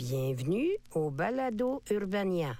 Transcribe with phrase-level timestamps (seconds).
[0.00, 2.56] Bienvenue au Balado Urbania.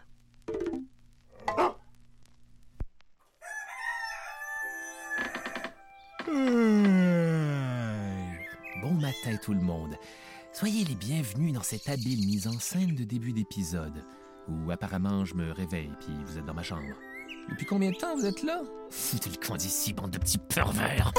[8.82, 9.96] Bon matin tout le monde.
[10.52, 14.04] Soyez les bienvenus dans cette habile mise en scène de début d'épisode,
[14.46, 16.94] où apparemment je me réveille puis vous êtes dans ma chambre.
[17.48, 18.60] Depuis combien de temps vous êtes là?
[18.90, 21.10] Foutez le camp d'ici, bande de petits pervers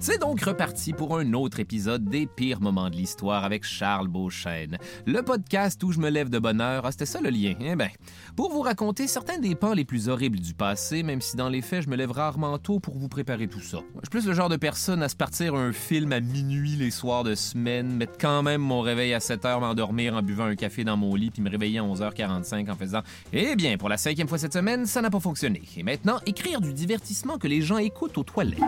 [0.00, 4.78] c'est donc reparti pour un autre épisode des pires moments de l'histoire avec Charles Beauchesne.
[5.06, 7.54] Le podcast où je me lève de bonne heure, ah, c'était ça le lien.
[7.60, 7.88] Eh ben,
[8.36, 11.62] pour vous raconter certains des pans les plus horribles du passé, même si dans les
[11.62, 13.78] faits je me lève rarement tôt pour vous préparer tout ça.
[13.96, 16.90] Je suis plus le genre de personne à se partir un film à minuit les
[16.90, 20.56] soirs de semaine, mettre quand même mon réveil à 7 heures, m'endormir en buvant un
[20.56, 23.96] café dans mon lit, puis me réveiller à 11h45 en faisant Eh bien, pour la
[23.96, 25.62] cinquième fois cette semaine, ça n'a pas fonctionné.
[25.76, 28.60] Et maintenant, écrire du divertissement que les gens écoutent aux toilettes.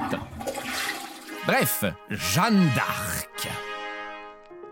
[1.46, 3.48] Bref, Jeanne d'Arc.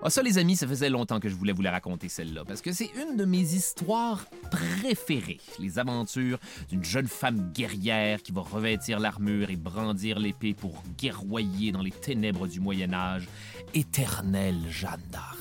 [0.03, 2.61] Ah, ça, les amis, ça faisait longtemps que je voulais vous la raconter, celle-là, parce
[2.61, 5.41] que c'est une de mes histoires préférées.
[5.59, 11.73] Les aventures d'une jeune femme guerrière qui va revêtir l'armure et brandir l'épée pour guerroyer
[11.73, 13.27] dans les ténèbres du Moyen-Âge.
[13.75, 15.36] Éternelle Jeanne d'Arc.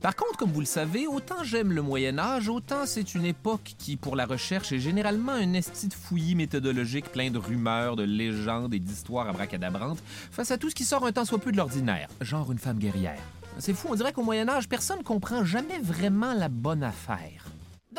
[0.00, 3.74] Par contre, comme vous le savez, autant j'aime le Moyen Âge, autant c'est une époque
[3.78, 8.04] qui, pour la recherche, est généralement un esti de fouillis méthodologique plein de rumeurs, de
[8.04, 9.98] légendes et d'histoires abracadabrantes
[10.30, 12.78] face à tout ce qui sort un temps soit peu de l'ordinaire, genre une femme
[12.78, 13.18] guerrière.
[13.58, 17.44] C'est fou, on dirait qu'au Moyen Âge, personne comprend jamais vraiment la bonne affaire.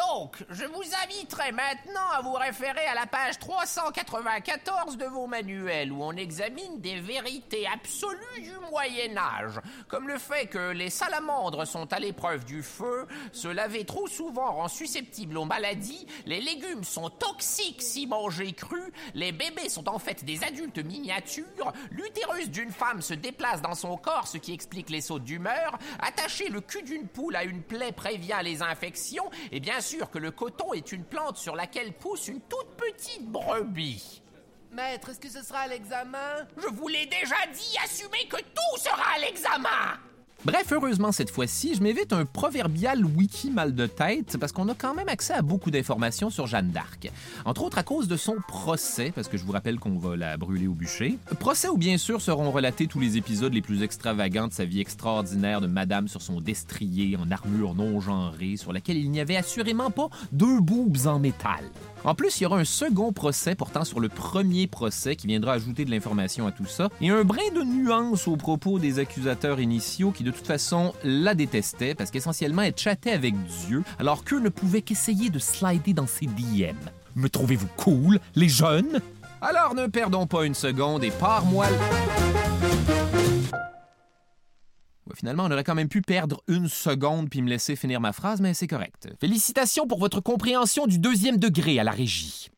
[0.08, 5.92] Donc, je vous inviterai maintenant à vous référer à la page 394 de vos manuels
[5.92, 11.68] où on examine des vérités absolues du Moyen Âge, comme le fait que les salamandres
[11.68, 16.84] sont à l'épreuve du feu, se laver trop souvent rend susceptible aux maladies, les légumes
[16.84, 22.72] sont toxiques si mangés crus, les bébés sont en fait des adultes miniatures, l'utérus d'une
[22.72, 26.84] femme se déplace dans son corps, ce qui explique les sautes d'humeur, attacher le cul
[26.84, 30.92] d'une poule à une plaie prévient les infections, et bien sûr que le coton est
[30.92, 34.22] une plante sur laquelle pousse une toute petite brebis.
[34.72, 36.48] Maître, est-ce que ce sera à l'examen?
[36.58, 39.98] Je vous l'ai déjà dit, assumez que tout sera à l'examen
[40.46, 44.74] Bref, heureusement cette fois-ci, je m'évite un proverbial wiki mal de tête parce qu'on a
[44.74, 47.12] quand même accès à beaucoup d'informations sur Jeanne d'Arc.
[47.44, 50.38] Entre autres à cause de son procès, parce que je vous rappelle qu'on va la
[50.38, 51.18] brûler au bûcher.
[51.42, 54.80] Procès où bien sûr seront relatés tous les épisodes les plus extravagants de sa vie
[54.80, 59.36] extraordinaire de madame sur son destrier en armure non genrée sur laquelle il n'y avait
[59.36, 61.66] assurément pas deux boobs en métal.
[62.06, 65.54] En plus, il y aura un second procès portant sur le premier procès qui viendra
[65.54, 69.60] ajouter de l'information à tout ça, et un brin de nuance aux propos des accusateurs
[69.60, 73.36] initiaux qui de toute façon la détestaient parce qu'essentiellement elle chattait avec
[73.68, 76.78] Dieu, alors qu'eux ne pouvaient qu'essayer de slider dans ses DM.
[77.16, 79.02] Me trouvez-vous cool, les jeunes?
[79.42, 81.66] Alors ne perdons pas une seconde et pars-moi...
[85.10, 88.14] Ouais, Finalement, on aurait quand même pu perdre une seconde puis me laisser finir ma
[88.14, 89.10] phrase, mais c'est correct.
[89.20, 92.50] Félicitations pour votre compréhension du deuxième degré à la régie.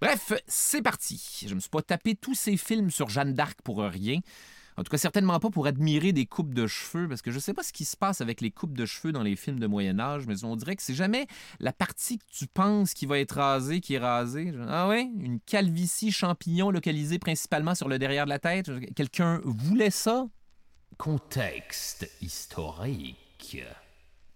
[0.00, 1.46] Bref, c'est parti.
[1.48, 4.20] Je me suis pas tapé tous ces films sur Jeanne d'Arc pour rien.
[4.76, 7.54] En tout cas, certainement pas pour admirer des coupes de cheveux, parce que je sais
[7.54, 10.00] pas ce qui se passe avec les coupes de cheveux dans les films de Moyen
[10.00, 11.28] Âge, mais on dirait que c'est jamais
[11.60, 14.52] la partie que tu penses qui va être rasée qui est rasée.
[14.68, 15.08] Ah ouais?
[15.20, 18.68] Une calvitie champignon localisée principalement sur le derrière de la tête?
[18.96, 20.26] Quelqu'un voulait ça?
[20.98, 23.58] Contexte historique.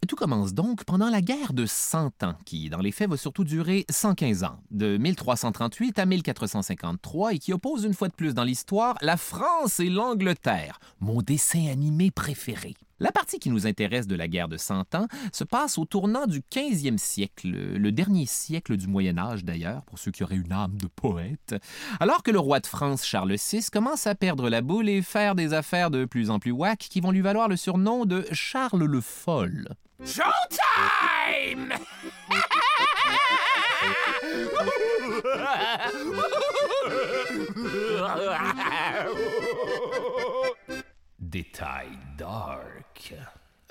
[0.08, 3.44] Tout commence donc pendant la guerre de Cent Ans, qui, dans les faits, va surtout
[3.44, 8.44] durer 115 ans, de 1338 à 1453, et qui oppose une fois de plus dans
[8.44, 12.74] l'histoire la France et l'Angleterre, mon dessin animé préféré.
[13.00, 16.26] La partie qui nous intéresse de la guerre de Cent Ans se passe au tournant
[16.26, 20.52] du 15e siècle, le dernier siècle du Moyen Âge d'ailleurs, pour ceux qui auraient une
[20.52, 21.54] âme de poète,
[22.00, 25.36] alors que le roi de France Charles VI commence à perdre la boule et faire
[25.36, 28.84] des affaires de plus en plus whack qui vont lui valoir le surnom de Charles
[28.84, 29.68] le Foll.
[30.04, 31.74] Showtime!
[41.20, 42.07] Détail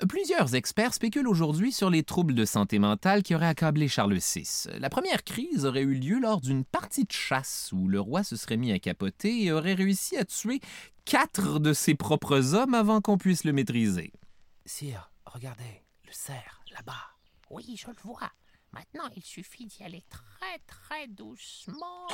[0.08, 4.68] Plusieurs experts spéculent aujourd'hui sur les troubles de santé mentale qui auraient accablé Charles VI.
[4.78, 8.36] La première crise aurait eu lieu lors d'une partie de chasse où le roi se
[8.36, 10.60] serait mis à capoter et aurait réussi à tuer
[11.04, 14.12] quatre de ses propres hommes avant qu'on puisse le maîtriser.
[14.64, 17.16] Sire, regardez, le cerf, là-bas.
[17.50, 18.30] Oui, je le vois.
[18.72, 22.06] Maintenant, il suffit d'y aller très très doucement.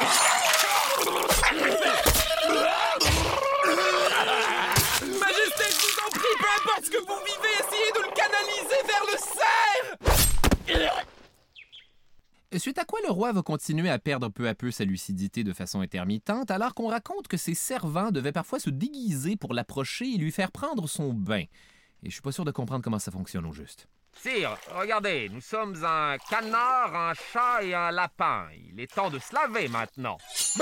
[5.02, 8.82] Majesté, je vous en prie, peu importe ce que vous vivez, essayez de le canaliser
[8.86, 9.96] vers le cerf
[12.56, 15.52] Suite à quoi le roi va continuer à perdre peu à peu sa lucidité de
[15.52, 20.18] façon intermittente, alors qu'on raconte que ses servants devaient parfois se déguiser pour l'approcher et
[20.18, 21.44] lui faire prendre son bain?
[22.04, 23.88] Et je suis pas sûr de comprendre comment ça fonctionne au juste.
[24.20, 28.46] Sire, regardez, nous sommes un canard, un chat et un lapin.
[28.72, 30.18] Il est temps de se laver maintenant.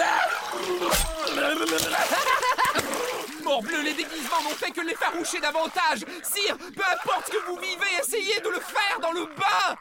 [3.44, 7.98] Morbleu, les déguisements n'ont fait que l'effaroucher davantage Sire, peu importe ce que vous vivez,
[8.00, 9.76] essayez de le faire dans le bain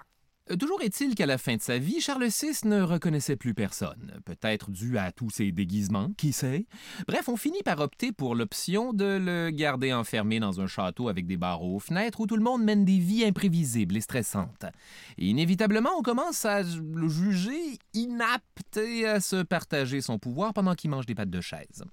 [0.59, 4.19] Toujours est-il qu'à la fin de sa vie, Charles VI ne reconnaissait plus personne.
[4.25, 6.65] Peut-être dû à tous ses déguisements, qui sait?
[7.07, 11.27] Bref, on finit par opter pour l'option de le garder enfermé dans un château avec
[11.27, 14.65] des barreaux aux fenêtres où tout le monde mène des vies imprévisibles et stressantes.
[15.17, 21.05] Inévitablement, on commence à le juger inapte à se partager son pouvoir pendant qu'il mange
[21.05, 21.83] des pattes de chaise.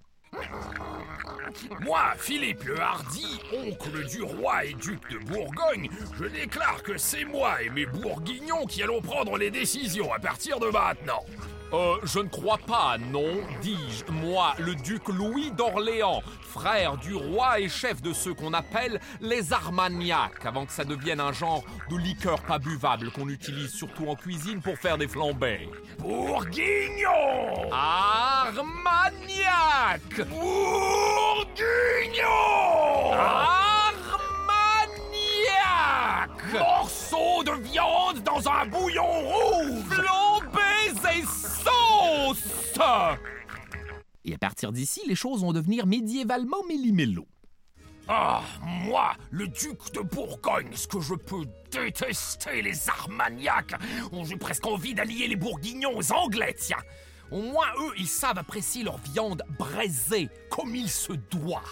[1.80, 5.88] Moi, Philippe le Hardy, oncle du roi et duc de Bourgogne,
[6.18, 10.60] je déclare que c'est moi et mes bourguignons qui allons prendre les décisions à partir
[10.60, 11.24] de maintenant.
[11.72, 17.60] Euh, je ne crois pas, non, dis-je, moi, le duc Louis d'Orléans, frère du roi
[17.60, 21.96] et chef de ceux qu'on appelle les armagnacs, avant que ça devienne un genre de
[21.96, 25.68] liqueur pas buvable qu'on utilise surtout en cuisine pour faire des flambés.
[25.98, 27.70] Bourguignon!
[27.70, 28.70] Armagnac!
[30.30, 31.47] Bourguignon
[44.72, 47.26] d'ici, les choses vont devenir médiévalement méli-mélo.
[48.08, 48.42] Ah,
[48.86, 53.74] moi, le duc de Bourgogne, ce que je peux détester les Armagnacs.
[54.24, 56.78] J'ai presque envie d'allier les Bourguignons aux Anglais, tiens.
[57.30, 61.62] Au moins, eux, ils savent apprécier leur viande braisée, Comme il se doit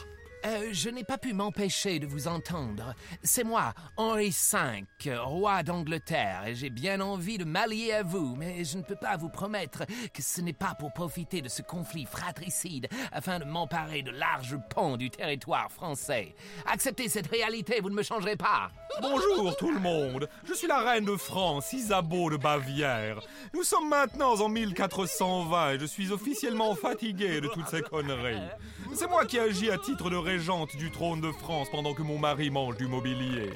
[0.46, 2.94] Euh, je n'ai pas pu m'empêcher de vous entendre.
[3.24, 8.62] C'est moi, Henri V, roi d'Angleterre, et j'ai bien envie de m'allier à vous, mais
[8.64, 9.84] je ne peux pas vous promettre
[10.14, 14.56] que ce n'est pas pour profiter de ce conflit fratricide afin de m'emparer de larges
[14.70, 16.34] pans du territoire français.
[16.66, 18.70] Acceptez cette réalité, vous ne me changerez pas.
[19.02, 23.20] Bonjour tout le monde, je suis la reine de France, Isabeau de Bavière.
[23.52, 28.40] Nous sommes maintenant en 1420 et je suis officiellement fatigué de toutes ces conneries.
[28.94, 30.16] C'est moi qui agis à titre de
[30.76, 33.50] du trône de France pendant que mon mari mange du mobilier.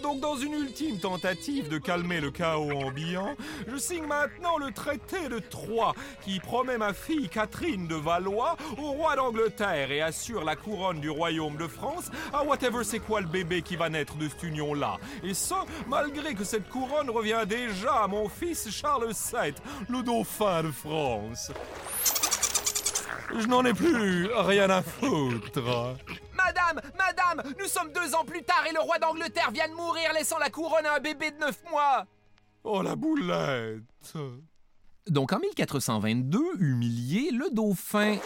[0.00, 3.34] Donc dans une ultime tentative de calmer le chaos ambiant,
[3.66, 5.92] je signe maintenant le traité de Troyes
[6.22, 11.10] qui promet ma fille Catherine de Valois au roi d'Angleterre et assure la couronne du
[11.10, 14.98] royaume de France à whatever c'est quoi le bébé qui va naître de cette union-là.
[15.24, 19.54] Et ça, malgré que cette couronne revient déjà à mon fils Charles VII,
[19.88, 21.50] le dauphin de France.
[23.38, 25.96] Je n'en ai plus rien à foutre.
[26.34, 30.12] Madame, madame, nous sommes deux ans plus tard et le roi d'Angleterre vient de mourir
[30.14, 32.06] laissant la couronne à un bébé de neuf mois.
[32.64, 33.82] Oh la boulette
[35.06, 38.16] Donc en 1422, humilié, le dauphin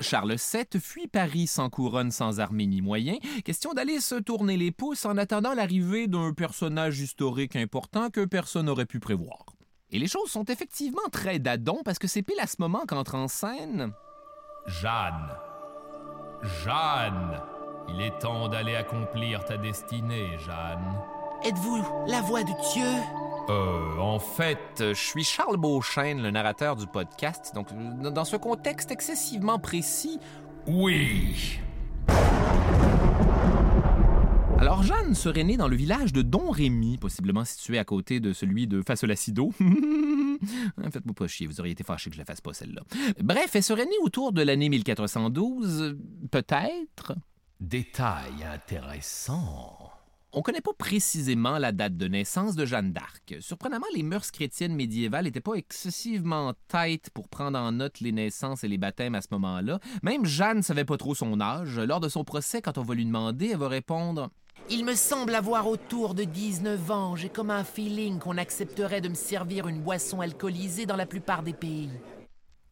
[0.00, 4.70] Charles VII fuit Paris sans couronne, sans armée ni moyens, question d'aller se tourner les
[4.70, 9.44] pouces en attendant l'arrivée d'un personnage historique important que personne n'aurait pu prévoir.
[9.92, 13.14] Et les choses sont effectivement très dadon parce que c'est pile à ce moment qu'entre
[13.16, 13.92] en scène
[14.66, 15.30] Jeanne
[16.64, 17.40] Jeanne
[17.88, 21.00] Il est temps d'aller accomplir ta destinée, Jeanne.
[21.44, 23.02] Êtes-vous la voix de Dieu?
[23.48, 24.58] Euh, en fait...
[24.80, 27.52] Euh, Je suis Charles Beauchesne, le narrateur du podcast.
[27.54, 27.68] Donc,
[28.00, 30.20] dans ce contexte excessivement précis,
[30.68, 31.58] Oui
[34.60, 38.34] Alors, Jeanne serait née dans le village de Don Rémy, possiblement situé à côté de
[38.34, 39.52] celui de Fassolacido.
[40.92, 42.82] Faites-moi pas chier, vous auriez été fâché que je la fasse pas celle-là.
[43.22, 45.98] Bref, elle serait née autour de l'année 1412, euh,
[46.30, 47.14] peut-être.
[47.58, 49.92] Détail intéressant.
[50.32, 53.36] On connaît pas précisément la date de naissance de Jeanne d'Arc.
[53.40, 58.62] Surprenamment, les mœurs chrétiennes médiévales n'étaient pas excessivement têtes pour prendre en note les naissances
[58.62, 59.80] et les baptêmes à ce moment-là.
[60.02, 61.80] Même Jeanne ne savait pas trop son âge.
[61.80, 64.30] Lors de son procès, quand on va lui demander, elle va répondre
[64.72, 67.16] Il me semble avoir autour de 19 ans.
[67.16, 71.42] J'ai comme un feeling qu'on accepterait de me servir une boisson alcoolisée dans la plupart
[71.42, 71.90] des pays.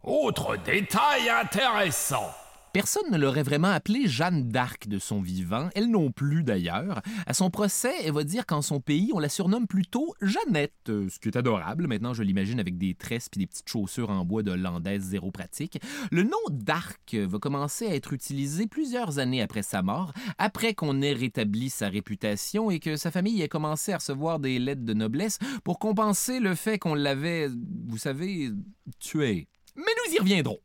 [0.04, 2.30] Autre détail intéressant.
[2.72, 7.00] Personne ne l'aurait vraiment appelée Jeanne d'Arc de son vivant, elle non plus d'ailleurs.
[7.26, 11.08] À son procès, elle va dire qu'en son pays, on la surnomme plutôt Jeannette, euh,
[11.08, 11.86] ce qui est adorable.
[11.86, 15.30] Maintenant, je l'imagine avec des tresses et des petites chaussures en bois de hollandaise zéro
[15.30, 15.80] pratique.
[16.10, 21.00] Le nom d'Arc va commencer à être utilisé plusieurs années après sa mort, après qu'on
[21.00, 24.94] ait rétabli sa réputation et que sa famille ait commencé à recevoir des lettres de
[24.94, 27.48] noblesse pour compenser le fait qu'on l'avait,
[27.86, 28.50] vous savez,
[28.98, 29.48] tué.
[29.74, 30.58] Mais nous y reviendrons.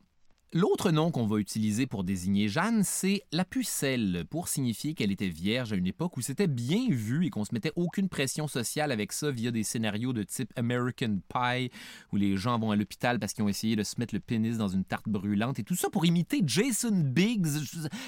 [0.56, 5.28] L'autre nom qu'on va utiliser pour désigner Jeanne, c'est la pucelle, pour signifier qu'elle était
[5.28, 8.92] vierge à une époque où c'était bien vu et qu'on se mettait aucune pression sociale
[8.92, 11.72] avec ça via des scénarios de type American Pie,
[12.12, 14.58] où les gens vont à l'hôpital parce qu'ils ont essayé de se mettre le pénis
[14.58, 17.48] dans une tarte brûlante et tout ça pour imiter Jason Biggs,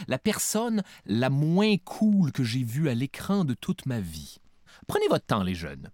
[0.08, 4.38] la personne la moins cool que j'ai vue à l'écran de toute ma vie.
[4.86, 5.90] Prenez votre temps, les jeunes.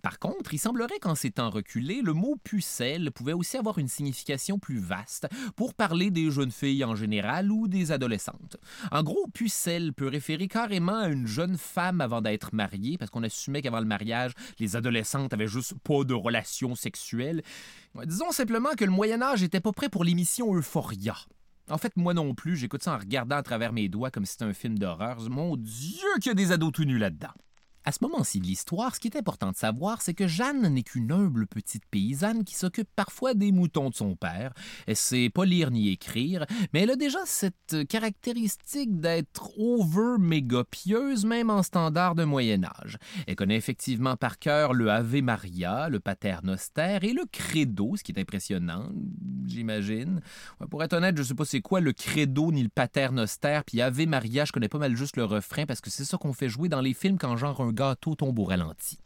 [0.00, 3.88] Par contre, il semblerait qu'en ces temps reculés, le mot pucelle pouvait aussi avoir une
[3.88, 8.56] signification plus vaste pour parler des jeunes filles en général ou des adolescentes.
[8.90, 13.22] En gros, pucelle peut référer carrément à une jeune femme avant d'être mariée, parce qu'on
[13.22, 17.42] assumait qu'avant le mariage, les adolescentes avaient juste pas de relations sexuelles.
[18.04, 21.16] Disons simplement que le Moyen Âge était pas prêt pour l'émission Euphoria.
[21.70, 24.32] En fait, moi non plus, j'écoute ça en regardant à travers mes doigts comme si
[24.32, 25.20] c'était un film d'horreur.
[25.30, 27.32] Mon Dieu, qu'il y a des ados tout nus là-dedans.
[27.84, 30.84] À ce moment-ci de l'histoire, ce qui est important de savoir, c'est que Jeanne n'est
[30.84, 34.52] qu'une humble petite paysanne qui s'occupe parfois des moutons de son père.
[34.86, 40.62] Elle sait pas lire ni écrire, mais elle a déjà cette caractéristique d'être over méga
[40.62, 42.98] pieuse, même en standard de Moyen Âge.
[43.26, 48.04] Elle connaît effectivement par cœur le Ave Maria, le Pater Noster et le Credo, ce
[48.04, 48.90] qui est impressionnant,
[49.46, 50.20] j'imagine.
[50.70, 53.80] pour être honnête, je sais pas c'est quoi le Credo ni le Pater Noster, puis
[53.80, 56.48] Ave Maria, je connais pas mal juste le refrain parce que c'est ça qu'on fait
[56.48, 58.98] jouer dans les films quand genre un gâteau tombe au ralenti.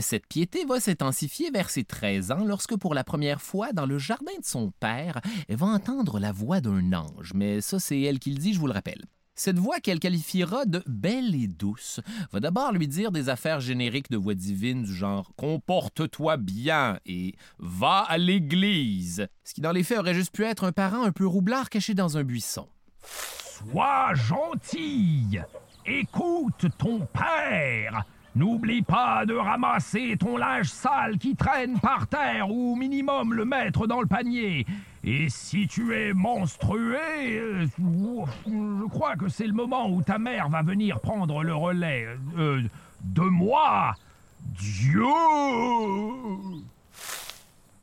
[0.00, 3.98] Cette piété va s'intensifier vers ses 13 ans lorsque, pour la première fois, dans le
[3.98, 7.32] jardin de son père, elle va entendre la voix d'un ange.
[7.34, 9.02] Mais ça, c'est elle qui le dit, je vous le rappelle.
[9.34, 12.00] Cette voix qu'elle qualifiera de belle et douce
[12.32, 17.34] va d'abord lui dire des affaires génériques de voix divine du genre Comporte-toi bien et
[17.58, 21.12] Va à l'église, ce qui dans les faits aurait juste pu être un parent un
[21.12, 22.68] peu roublard caché dans un buisson.
[23.04, 25.42] Sois gentille
[25.86, 32.72] Écoute ton père N'oublie pas de ramasser ton linge sale qui traîne par terre ou
[32.72, 34.64] au minimum le mettre dans le panier.
[35.04, 40.62] Et si tu es monstrué, je crois que c'est le moment où ta mère va
[40.62, 42.06] venir prendre le relais
[42.38, 42.62] euh,
[43.02, 43.94] de moi.
[44.40, 45.04] Dieu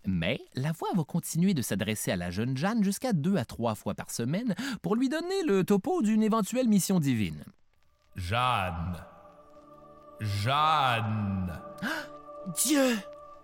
[0.07, 3.75] mais la voix va continuer de s'adresser à la jeune Jeanne jusqu'à deux à trois
[3.75, 7.43] fois par semaine pour lui donner le topo d'une éventuelle mission divine.
[8.19, 8.97] Jeanne.
[10.19, 11.57] Jeanne.
[12.53, 12.97] Dieu!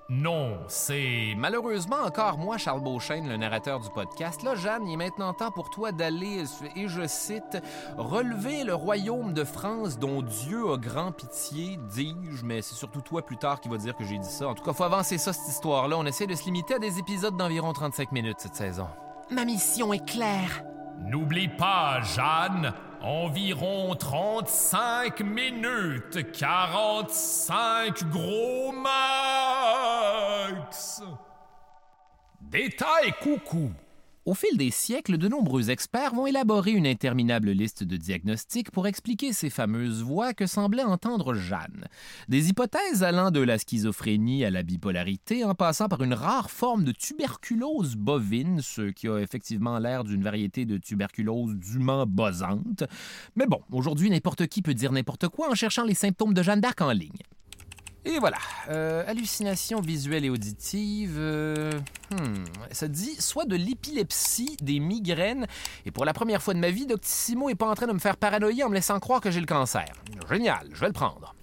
[0.10, 1.34] Non, c'est...
[1.38, 5.50] Malheureusement, encore moi, Charles Beauchesne, le narrateur du podcast, là, Jeanne, il est maintenant temps
[5.50, 6.44] pour toi d'aller,
[6.76, 7.58] et je cite,
[7.98, 13.26] relever le royaume de France dont Dieu a grand pitié, dis-je, mais c'est surtout toi
[13.26, 14.50] plus tard qui va dire que j'ai dit ça.
[14.50, 15.98] En tout cas, faut avancer ça, cette histoire-là.
[15.98, 18.88] On essaie de se limiter à des épisodes d'environ 35 minutes cette saison.
[19.32, 20.64] Ma mission est claire.
[21.02, 22.74] N'oublie pas, Jeanne,
[23.06, 29.94] environ 35 minutes, 45 gros max.
[32.42, 33.72] Détail coucou.
[34.26, 38.88] Au fil des siècles, de nombreux experts vont élaborer une interminable liste de diagnostics pour
[38.88, 41.86] expliquer ces fameuses voix que semblait entendre Jeanne.
[42.28, 46.86] Des hypothèses allant de la schizophrénie à la bipolarité, en passant par une rare forme
[46.86, 52.84] de tuberculose bovine, ce qui a effectivement l'air d'une variété de tuberculose dûment bosante.
[53.36, 56.62] Mais bon, aujourd'hui, n'importe qui peut dire n'importe quoi en cherchant les symptômes de Jeanne
[56.62, 57.12] d'Arc en ligne.
[58.06, 58.38] Et voilà.
[58.70, 61.16] Euh, hallucination visuelle et auditive.
[61.18, 61.72] Euh,
[62.12, 65.48] hmm, ça dit soit de l'épilepsie, des migraines.
[65.86, 68.00] Et pour la première fois de ma vie, Doctissimo est pas en train de me
[68.00, 69.88] faire paranoïer en me laissant croire que j'ai le cancer.
[70.30, 71.34] Génial, je vais le prendre.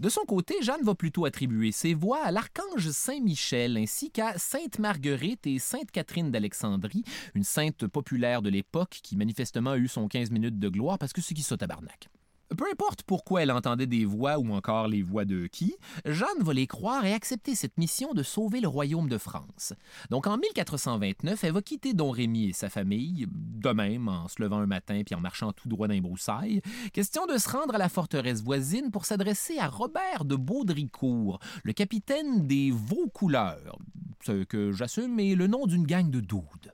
[0.00, 4.78] De son côté, Jeanne va plutôt attribuer ses voix à l'archange Saint-Michel ainsi qu'à Sainte
[4.78, 10.06] Marguerite et Sainte Catherine d'Alexandrie, une sainte populaire de l'époque qui manifestement a eu son
[10.06, 12.08] 15 minutes de gloire parce que c'est qui ça tabarnak?
[12.56, 15.76] Peu importe pourquoi elle entendait des voix ou encore les voix de qui,
[16.06, 19.74] Jeanne va les croire et accepter cette mission de sauver le royaume de France.
[20.08, 24.40] Donc en 1429, elle va quitter Don Rémy et sa famille, de même en se
[24.40, 26.62] levant un matin puis en marchant tout droit d'un broussailles,
[26.94, 31.72] question de se rendre à la forteresse voisine pour s'adresser à Robert de Baudricourt, le
[31.74, 33.78] capitaine des Vaucouleurs,
[34.24, 36.72] ce que j'assume est le nom d'une gang de doudes.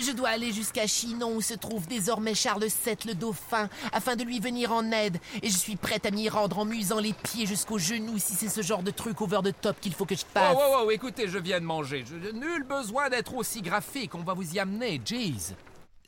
[0.00, 4.24] Je dois aller jusqu'à Chinon où se trouve désormais Charles VII le dauphin afin de
[4.24, 7.46] lui venir en aide et je suis prête à m'y rendre en musant les pieds
[7.46, 10.24] jusqu'aux genoux si c'est ce genre de truc over the top qu'il faut que je
[10.24, 10.56] fasse.
[10.56, 12.04] Oh, oh, oh, écoutez, je viens de manger.
[12.06, 15.54] Je, nul besoin d'être aussi graphique, on va vous y amener, jeez.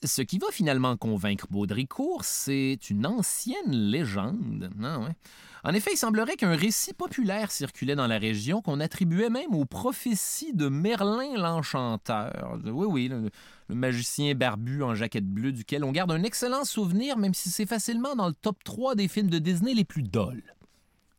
[0.03, 4.71] Ce qui va finalement convaincre Baudricourt, c'est une ancienne légende.
[4.77, 5.17] Non, ouais.
[5.63, 9.67] En effet, il semblerait qu'un récit populaire circulait dans la région qu'on attribuait même aux
[9.67, 12.59] prophéties de Merlin l'Enchanteur.
[12.65, 13.31] Oui, oui,
[13.71, 17.67] le, magicien barbu en jaquette bleue duquel on garde un excellent souvenir, même si c'est
[17.67, 20.43] facilement dans le top 3 des films de Disney les plus dols.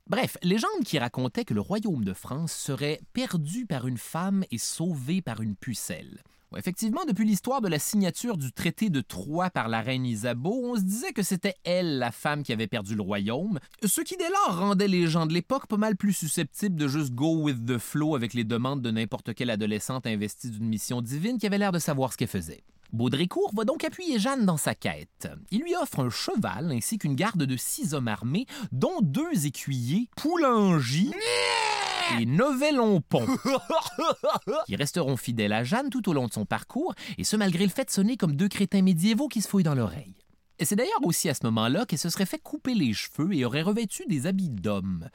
[0.08, 4.58] Bref, légende qui racontait que le royaume de France serait perdu par une femme et
[4.58, 6.22] sauvé par une pucelle.
[6.58, 10.76] Effectivement, depuis l'histoire de la signature du traité de Troyes par la reine Isabeau, on
[10.76, 14.30] se disait que c'était elle, la femme, qui avait perdu le royaume, ce qui dès
[14.30, 17.78] lors rendait les gens de l'époque pas mal plus susceptibles de juste go with the
[17.78, 21.72] flow avec les demandes de n'importe quelle adolescente investie d'une mission divine qui avait l'air
[21.72, 22.64] de savoir ce qu'elle faisait.
[22.92, 25.30] Baudricourt va donc appuyer Jeanne dans sa quête.
[25.50, 30.10] Il lui offre un cheval ainsi qu'une garde de six hommes armés, dont deux écuyers,
[30.18, 31.12] Poulangy
[32.20, 33.28] et Novelonpont,
[34.66, 37.72] qui resteront fidèles à Jeanne tout au long de son parcours, et ce malgré le
[37.72, 40.16] fait de sonner comme deux crétins médiévaux qui se fouillent dans l'oreille.
[40.62, 43.46] Et c'est d'ailleurs aussi à ce moment-là qu'elle se serait fait couper les cheveux et
[43.46, 45.10] aurait revêtu des habits d'homme.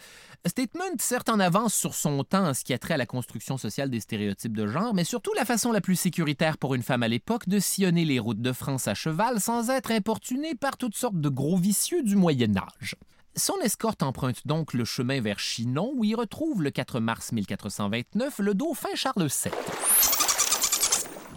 [0.45, 3.57] Statement certes en avance sur son temps en ce qui a trait à la construction
[3.57, 7.05] sociale des stéréotypes de genre, mais surtout la façon la plus sécuritaire pour une femme
[7.05, 10.97] à l'époque de sillonner les routes de France à cheval sans être importunée par toutes
[10.97, 12.97] sortes de gros vicieux du Moyen Âge.
[13.38, 18.38] Son escorte emprunte donc le chemin vers Chinon où il retrouve le 4 mars 1429
[18.38, 19.52] le dauphin Charles VII.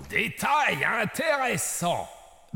[0.09, 2.07] Détail intéressant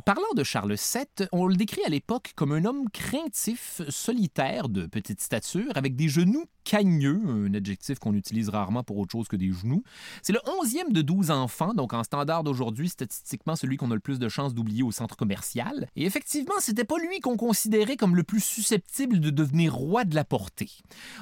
[0.05, 4.87] Parlant de Charles VII, on le décrit à l'époque comme un homme craintif, solitaire, de
[4.87, 9.35] petite stature, avec des genoux cagneux, un adjectif qu'on utilise rarement pour autre chose que
[9.35, 9.83] des genoux.
[10.21, 13.99] C'est le onzième de 12 enfants, donc en standard d'aujourd'hui, statistiquement celui qu'on a le
[13.99, 15.87] plus de chances d'oublier au centre commercial.
[15.95, 20.15] Et effectivement, c'était pas lui qu'on considérait comme le plus susceptible de devenir roi de
[20.15, 20.71] la portée.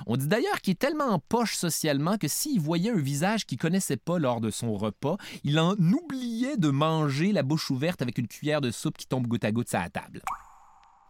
[0.07, 3.57] On dit d'ailleurs qu'il est tellement en poche socialement que s'il voyait un visage qu'il
[3.57, 8.17] connaissait pas lors de son repas, il en oubliait de manger la bouche ouverte avec
[8.17, 10.21] une cuillère de soupe qui tombe goutte à goutte sur la table.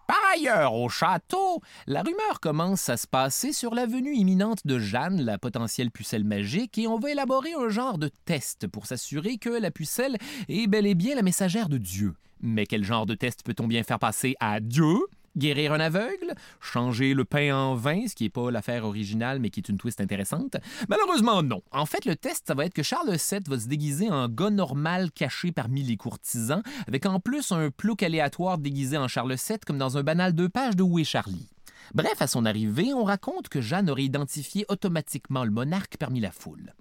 [0.07, 4.77] Par ailleurs, au château, la rumeur commence à se passer sur la venue imminente de
[4.77, 9.37] Jeanne, la potentielle pucelle magique, et on va élaborer un genre de test pour s'assurer
[9.37, 10.17] que la pucelle
[10.49, 12.13] est bel et bien la messagère de Dieu.
[12.41, 14.97] Mais quel genre de test peut-on bien faire passer à Dieu?
[15.37, 16.33] Guérir un aveugle?
[16.59, 19.77] Changer le pain en vin, ce qui n'est pas l'affaire originale, mais qui est une
[19.77, 20.57] twist intéressante?
[20.89, 21.61] Malheureusement, non.
[21.71, 24.49] En fait, le test, ça va être que Charles VII va se déguiser en gars
[24.49, 29.59] normal caché parmi les courtisans, avec en plus un plouc aléatoire déguisé en Charles VII,
[29.65, 31.47] comme dans un banal deux pages de Où est Charlie?
[31.93, 36.31] Bref, à son arrivée, on raconte que Jeanne aurait identifié automatiquement le monarque parmi la
[36.31, 36.73] foule.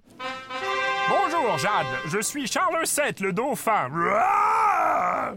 [1.09, 1.87] Bonjour, Jeanne.
[2.07, 3.89] Je suis Charles VII, le dauphin.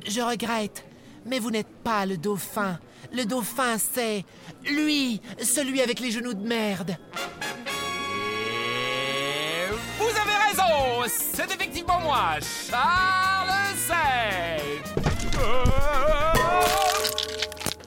[0.06, 0.84] Je regrette,
[1.26, 2.78] mais vous n'êtes pas le dauphin.
[3.12, 4.24] Le dauphin, c'est
[4.64, 6.96] lui, celui avec les genoux de merde.
[8.10, 9.66] Et
[9.98, 14.82] vous avez raison, c'est effectivement moi, Charles VII.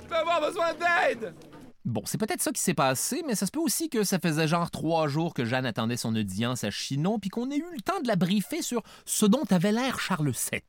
[0.04, 1.34] Je vais avoir besoin d'aide.
[1.88, 4.46] Bon, c'est peut-être ça qui s'est passé, mais ça se peut aussi que ça faisait
[4.46, 7.82] genre trois jours que Jeanne attendait son audience à Chinon, puis qu'on ait eu le
[7.82, 10.62] temps de la briefer sur ce dont avait l'air Charles VII.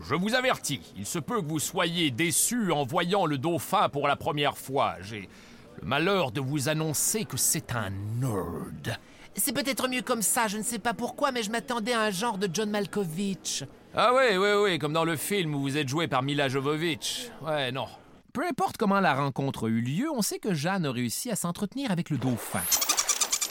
[0.00, 4.08] Je vous avertis, il se peut que vous soyez déçu en voyant le dauphin pour
[4.08, 4.96] la première fois.
[5.02, 5.28] J'ai
[5.80, 8.96] le malheur de vous annoncer que c'est un nerd.
[9.34, 12.10] C'est peut-être mieux comme ça, je ne sais pas pourquoi, mais je m'attendais à un
[12.10, 13.64] genre de John Malkovich.
[13.94, 17.30] Ah oui, oui, oui, comme dans le film où vous êtes joué par Mila Jovovich.
[17.42, 17.86] Ouais, non.
[18.32, 21.36] Peu importe comment la rencontre a eu lieu, on sait que Jeanne a réussi à
[21.36, 22.62] s'entretenir avec le dauphin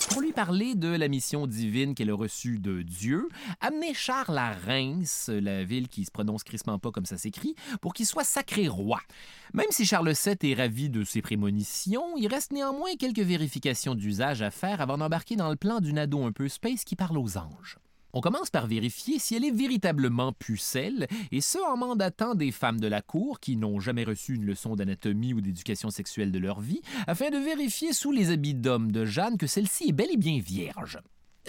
[0.09, 3.27] pour lui parler de la mission divine qu'elle a reçue de Dieu,
[3.59, 7.93] amener Charles à Reims, la ville qui se prononce crissement pas comme ça s'écrit, pour
[7.93, 8.99] qu'il soit sacré roi.
[9.53, 14.41] Même si Charles VII est ravi de ses prémonitions, il reste néanmoins quelques vérifications d'usage
[14.41, 17.37] à faire avant d'embarquer dans le plan d'une ado un peu space qui parle aux
[17.37, 17.77] anges.
[18.13, 22.79] On commence par vérifier si elle est véritablement pucelle, et ce en mandatant des femmes
[22.79, 26.59] de la cour qui n'ont jamais reçu une leçon d'anatomie ou d'éducation sexuelle de leur
[26.59, 30.17] vie, afin de vérifier sous les habits d'homme de Jeanne que celle-ci est bel et
[30.17, 30.99] bien vierge.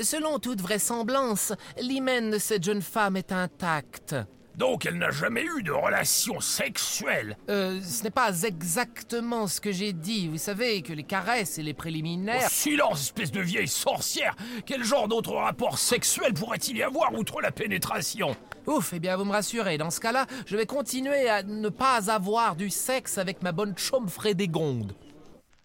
[0.00, 4.16] Selon toute vraisemblance, l'hymen de cette jeune femme est intact.
[4.56, 7.36] Donc elle n'a jamais eu de relation sexuelle.
[7.48, 10.28] Euh, ce n'est pas exactement ce que j'ai dit.
[10.28, 12.42] Vous savez que les caresses et les préliminaires...
[12.44, 14.36] Oh, silence, espèce de vieille sorcière
[14.66, 18.36] Quel genre d'autre rapport sexuel pourrait-il y avoir outre la pénétration?
[18.66, 19.78] Ouf, eh bien vous me rassurez.
[19.78, 23.76] Dans ce cas-là, je vais continuer à ne pas avoir du sexe avec ma bonne
[23.76, 24.94] chaume Frédégonde.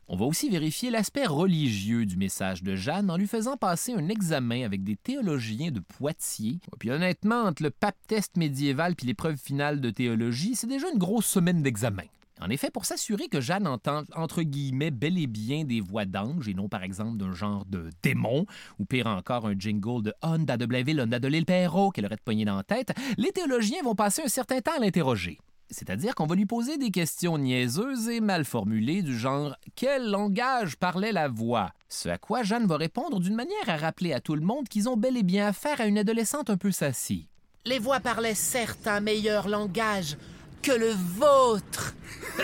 [0.09, 4.07] On va aussi vérifier l'aspect religieux du message de Jeanne en lui faisant passer un
[4.07, 6.59] examen avec des théologiens de Poitiers.
[6.79, 10.97] Puis honnêtement, entre le pape test médiéval puis l'épreuve finale de théologie, c'est déjà une
[10.97, 12.05] grosse semaine d'examen.
[12.39, 16.47] En effet, pour s'assurer que Jeanne entend entre guillemets bel et bien des voix d'ange
[16.47, 18.45] et non par exemple d'un genre de démon,
[18.79, 22.15] ou pire encore un jingle de Honda de Blainville, Honda de l'île Perrault qu'elle aurait
[22.15, 25.37] de poigner dans la tête, les théologiens vont passer un certain temps à l'interroger.
[25.69, 30.77] C'est-à-dire qu'on va lui poser des questions niaiseuses et mal formulées du genre Quel langage
[30.77, 31.71] parlait la voix?
[31.89, 34.89] Ce à quoi Jeanne va répondre d'une manière à rappeler à tout le monde qu'ils
[34.89, 37.27] ont bel et bien affaire à une adolescente un peu sassie.
[37.65, 40.17] Les voix parlaient certes un meilleur langage
[40.61, 41.93] que le vôtre.
[42.39, 42.43] oh,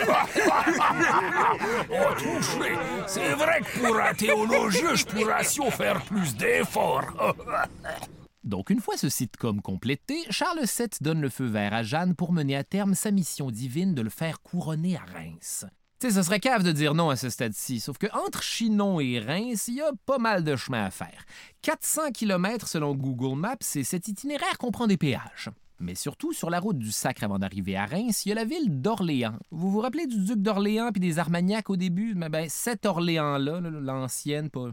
[2.16, 2.74] touché
[3.06, 7.34] C'est vrai que pour un théologien, je pourrais faire plus d'efforts.
[8.44, 12.30] Donc, une fois ce sitcom complété, Charles VII donne le feu vert à Jeanne pour
[12.30, 15.64] mener à terme sa mission divine de le faire couronner à Reims.
[15.98, 19.00] Tu sais, ce serait cave de dire non à ce stade-ci, sauf que entre Chinon
[19.00, 21.24] et Reims, il y a pas mal de chemin à faire.
[21.62, 25.48] 400 km selon Google Maps, et cet itinéraire comprend des péages.
[25.80, 28.44] Mais surtout, sur la route du Sacre avant d'arriver à Reims, il y a la
[28.44, 29.38] ville d'Orléans.
[29.52, 32.14] Vous vous rappelez du duc d'Orléans puis des Armagnacs au début?
[32.14, 34.66] Mais ben, cet Orléans-là, l'ancienne, pas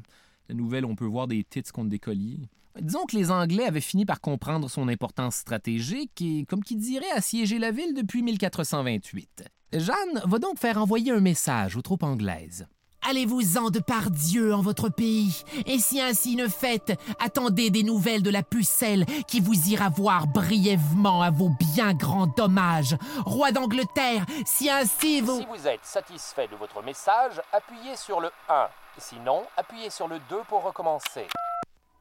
[0.49, 2.49] la nouvelle, on peut voir des titres contre des colliers.
[2.79, 7.11] Disons que les Anglais avaient fini par comprendre son importance stratégique et, comme qui dirait,
[7.11, 9.43] assiéger la ville depuis 1428.
[9.73, 12.67] Jeanne va donc faire envoyer un message aux troupes anglaises.
[13.09, 18.21] Allez-vous-en de par Dieu en votre pays, et si ainsi ne faites, attendez des nouvelles
[18.21, 22.95] de la pucelle qui vous ira voir brièvement à vos bien grands dommages.
[23.25, 25.39] Roi d'Angleterre, si ainsi vous...
[25.39, 28.67] Si vous êtes satisfait de votre message, appuyez sur le 1.
[28.99, 31.25] Sinon, appuyez sur le 2 pour recommencer.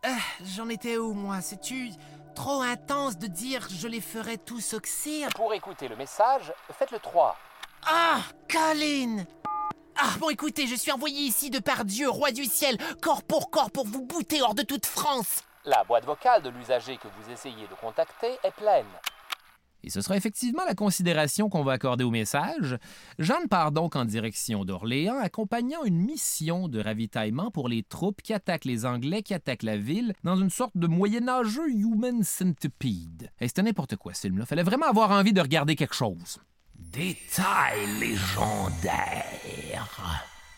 [0.03, 1.43] Ah, j'en étais où, moi?
[1.43, 1.91] C'est-tu
[2.35, 5.29] trop intense de dire je les ferai tous oxyre?
[5.35, 7.37] Pour écouter le message, faites le 3.
[7.87, 9.25] Ah, Colin
[10.03, 13.51] ah, bon, écoutez, je suis envoyé ici de par Dieu, roi du ciel, corps pour
[13.51, 15.43] corps, pour vous bouter hors de toute France.
[15.67, 18.87] La boîte vocale de l'usager que vous essayez de contacter est pleine.
[19.83, 22.79] Et ce sera effectivement la considération qu'on va accorder au message.
[23.19, 28.33] Jeanne part donc en direction d'Orléans, accompagnant une mission de ravitaillement pour les troupes qui
[28.33, 33.31] attaquent les Anglais, qui attaquent la ville, dans une sorte de moyenâgeux human centipede.
[33.41, 34.47] Et c'était n'importe quoi, ce film-là.
[34.47, 36.39] Fallait vraiment avoir envie de regarder quelque chose.
[36.75, 39.41] Détail légendaire.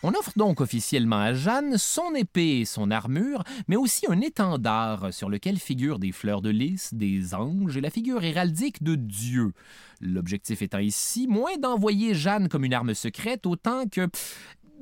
[0.05, 5.13] On offre donc officiellement à Jeanne son épée et son armure, mais aussi un étendard
[5.13, 9.53] sur lequel figurent des fleurs de lys, des anges et la figure héraldique de Dieu.
[10.01, 14.09] L'objectif étant ici moins d'envoyer Jeanne comme une arme secrète, autant que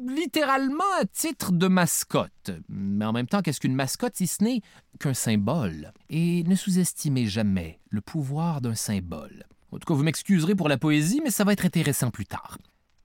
[0.08, 2.50] littéralement à titre de mascotte.
[2.68, 4.62] Mais en même temps, qu'est-ce qu'une mascotte si ce n'est
[5.00, 5.94] qu'un symbole?
[6.10, 9.46] Et ne sous-estimez jamais le pouvoir d'un symbole.
[9.72, 12.58] En tout cas, vous m'excuserez pour la poésie, mais ça va être intéressant plus tard.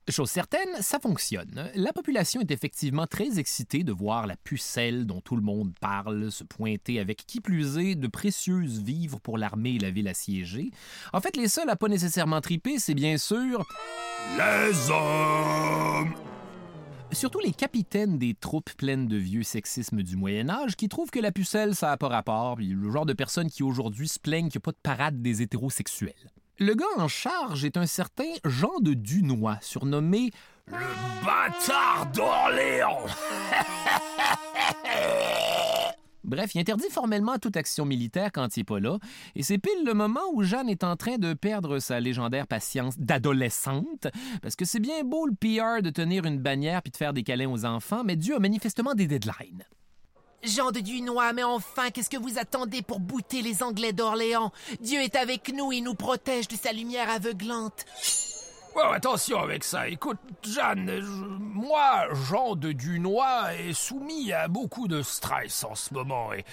[0.09, 1.69] Chose certaine, ça fonctionne.
[1.75, 6.31] La population est effectivement très excitée de voir la pucelle dont tout le monde parle
[6.31, 10.71] se pointer avec qui plus est de précieuses vivres pour l'armée et la ville assiégée.
[11.11, 13.65] En fait, les seuls à pas nécessairement triper, c'est bien sûr
[14.37, 16.13] les hommes.
[17.11, 21.19] Surtout les capitaines des troupes pleines de vieux sexisme du Moyen Âge qui trouvent que
[21.19, 24.47] la pucelle, ça n'a pas rapport, puis le genre de personnes qui aujourd'hui se plaignent
[24.47, 26.31] qu'il n'y a pas de parade des hétérosexuels.
[26.59, 30.31] Le gars en charge est un certain Jean de Dunois, surnommé
[30.65, 30.75] le
[31.23, 33.03] bâtard d'Orléans.
[36.23, 38.97] Bref, il interdit formellement toute action militaire quand il n'est pas là,
[39.35, 42.97] et c'est pile le moment où Jeanne est en train de perdre sa légendaire patience
[42.97, 44.07] d'adolescente,
[44.41, 47.21] parce que c'est bien beau le PR de tenir une bannière puis de faire des
[47.21, 49.63] câlins aux enfants, mais Dieu a manifestement des deadlines.
[50.43, 54.51] Jean de Dunois, mais enfin, qu'est-ce que vous attendez pour bouter les Anglais d'Orléans?
[54.79, 57.85] Dieu est avec nous, il nous protège de sa lumière aveuglante.
[58.79, 59.87] Oh, attention avec ça.
[59.87, 66.31] Écoute, Jeanne, moi, Jean de Dunois, est soumis à beaucoup de stress en ce moment
[66.31, 66.45] et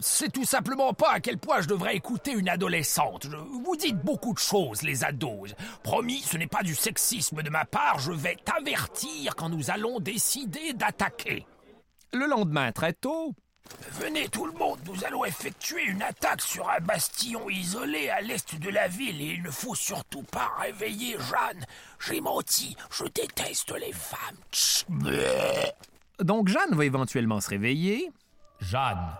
[0.00, 3.26] c'est tout simplement pas à quel point je devrais écouter une adolescente.
[3.26, 5.54] vous dites beaucoup de choses, les ados.
[5.82, 10.00] Promis, ce n'est pas du sexisme de ma part, je vais t'avertir quand nous allons
[10.00, 11.44] décider d'attaquer.
[12.12, 13.34] Le lendemain, très tôt,
[13.92, 18.58] Venez tout le monde, nous allons effectuer une attaque sur un bastion isolé à l'est
[18.58, 21.64] de la ville et il ne faut surtout pas réveiller Jeanne.
[21.98, 24.36] J'ai menti, je déteste les femmes.
[26.20, 28.10] Donc Jeanne va éventuellement se réveiller.
[28.60, 29.10] Jeanne,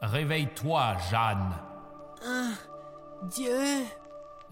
[0.00, 1.52] réveille-toi, Jeanne.
[2.24, 2.52] Ah,
[3.24, 3.84] Dieu.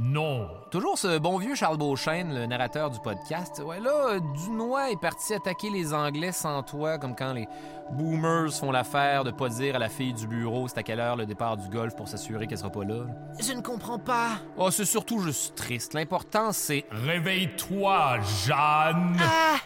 [0.00, 0.50] Non.
[0.72, 3.62] Toujours ce bon vieux Charles Beauchesne, le narrateur du podcast.
[3.64, 7.46] Ouais, là, Dunois est parti attaquer les Anglais sans toi, comme quand les
[7.92, 11.14] boomers font l'affaire de pas dire à la fille du bureau c'est à quelle heure
[11.14, 13.04] le départ du golf pour s'assurer qu'elle sera pas là.
[13.38, 14.30] Je ne comprends pas.
[14.56, 15.94] Oh, c'est surtout juste triste.
[15.94, 16.86] L'important, c'est...
[16.90, 19.16] Réveille-toi, Jeanne.
[19.20, 19.58] Ah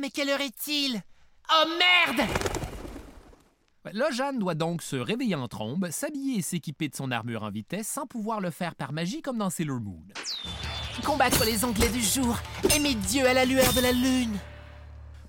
[0.00, 1.02] Mais quelle heure est-il?
[1.50, 2.28] Oh merde
[3.92, 7.50] Là, Jeanne doit donc se réveiller en trombe, s'habiller et s'équiper de son armure en
[7.50, 10.02] vitesse sans pouvoir le faire par magie comme dans Sailor Moon.
[11.04, 12.38] Combattre les Anglais du jour,
[12.74, 14.36] aimer Dieu à la lueur de la lune.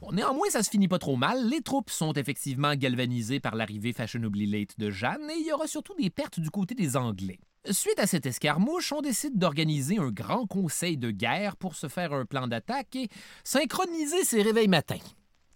[0.01, 1.49] Bon, néanmoins, ça se finit pas trop mal.
[1.49, 5.67] Les troupes sont effectivement galvanisées par l'arrivée fashionably late de Jeanne et il y aura
[5.67, 7.39] surtout des pertes du côté des Anglais.
[7.69, 12.13] Suite à cette escarmouche, on décide d'organiser un grand conseil de guerre pour se faire
[12.13, 13.09] un plan d'attaque et
[13.43, 14.95] synchroniser ses réveils matins.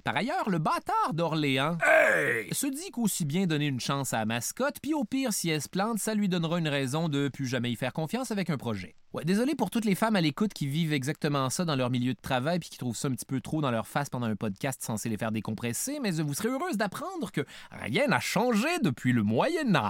[0.03, 1.77] Par ailleurs, le bâtard d'Orléans
[2.51, 5.61] se dit qu'aussi bien donner une chance à la mascotte, puis au pire, si elle
[5.61, 8.57] se plante, ça lui donnera une raison de plus jamais y faire confiance avec un
[8.57, 8.95] projet.
[9.13, 12.13] Ouais, désolé pour toutes les femmes à l'écoute qui vivent exactement ça dans leur milieu
[12.13, 14.35] de travail puis qui trouvent ça un petit peu trop dans leur face pendant un
[14.35, 19.13] podcast censé les faire décompresser, mais vous serez heureuse d'apprendre que rien n'a changé depuis
[19.13, 19.89] le Moyen Âge.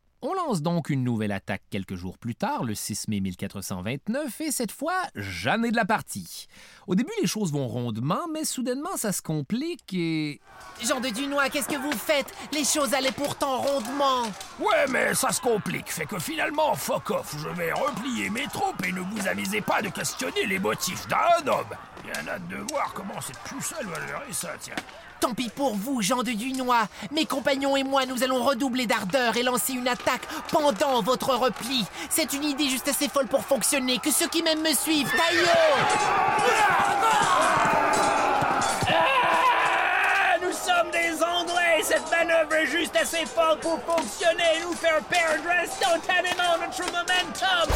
[0.23, 4.51] On lance donc une nouvelle attaque quelques jours plus tard, le 6 mai 1429, et
[4.51, 6.45] cette fois, Jeanne est de la partie.
[6.85, 10.39] Au début, les choses vont rondement, mais soudainement, ça se complique et...
[10.83, 12.31] Jean de Dunois, qu'est-ce que vous faites?
[12.53, 14.21] Les choses allaient pourtant rondement.
[14.59, 15.91] Ouais, mais ça se complique.
[15.91, 17.35] Fait que finalement, fuck off.
[17.39, 21.47] Je vais replier mes troupes et ne vous amusez pas de questionner les motifs d'un
[21.47, 21.65] homme.
[22.03, 24.75] Bien hâte de voir comment cette pucelle va gérer ça, tiens.
[25.19, 26.87] Tant pis pour vous, Jean de Dunois.
[27.11, 31.85] Mes compagnons et moi, nous allons redoubler d'ardeur et lancer une attaque pendant votre repli.
[32.09, 33.99] C'est une idée juste assez folle pour fonctionner.
[33.99, 35.11] Que ceux qui m'aiment me suivent.
[35.11, 35.45] Taillot
[42.21, 47.75] manœuvre est juste assez folle pour fonctionner et nous faire perdre instantanément notre momentum.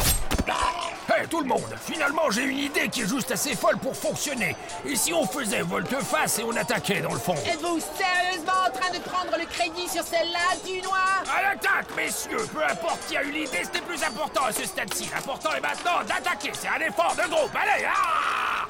[1.08, 4.56] Hey tout le monde, finalement j'ai une idée qui est juste assez folle pour fonctionner.
[4.84, 7.34] Et si on faisait volte-face et on attaquait dans le fond?
[7.34, 11.24] Êtes-vous sérieusement en train de prendre le crédit sur celle-là, Dunois?
[11.36, 15.08] À l'attaque, messieurs Peu importe qui a eu l'idée, c'était plus important à ce stade-ci.
[15.12, 16.52] L'important est maintenant d'attaquer.
[16.52, 17.50] C'est un effort de groupe.
[17.54, 18.66] Allez, ah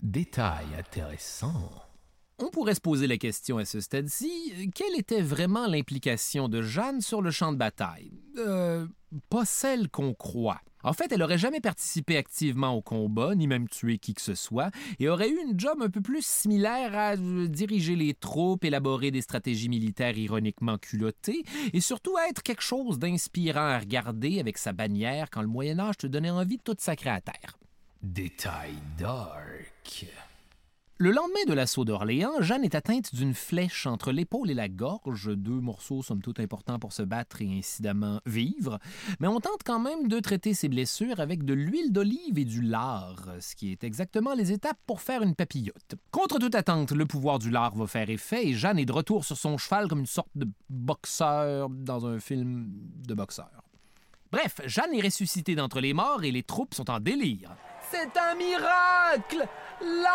[0.00, 1.87] Détail intéressant.
[2.40, 7.00] On pourrait se poser la question à ce stade-ci, quelle était vraiment l'implication de Jeanne
[7.00, 8.12] sur le champ de bataille?
[8.36, 8.86] Euh,
[9.28, 10.60] pas celle qu'on croit.
[10.84, 14.36] En fait, elle aurait jamais participé activement au combat, ni même tué qui que ce
[14.36, 14.70] soit,
[15.00, 19.10] et aurait eu une job un peu plus similaire à euh, diriger les troupes, élaborer
[19.10, 24.58] des stratégies militaires ironiquement culottées, et surtout à être quelque chose d'inspirant à regarder avec
[24.58, 27.58] sa bannière quand le Moyen Âge te donnait envie de tout sacrer à terre.
[28.00, 30.06] Détail dark.
[31.00, 35.30] Le lendemain de l'assaut d'Orléans, Jeanne est atteinte d'une flèche entre l'épaule et la gorge,
[35.32, 38.80] deux morceaux somme toute importants pour se battre et incidemment vivre,
[39.20, 42.62] mais on tente quand même de traiter ses blessures avec de l'huile d'olive et du
[42.62, 45.94] lard, ce qui est exactement les étapes pour faire une papillote.
[46.10, 49.24] Contre toute attente, le pouvoir du lard va faire effet et Jeanne est de retour
[49.24, 52.72] sur son cheval comme une sorte de boxeur dans un film
[53.06, 53.62] de boxeur.
[54.32, 57.56] Bref, Jeanne est ressuscitée d'entre les morts et les troupes sont en délire.
[57.90, 59.48] C'est un miracle
[59.80, 60.06] L'Alléluia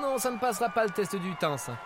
[0.00, 1.78] Non, ça ne passera pas le test du temps, ça.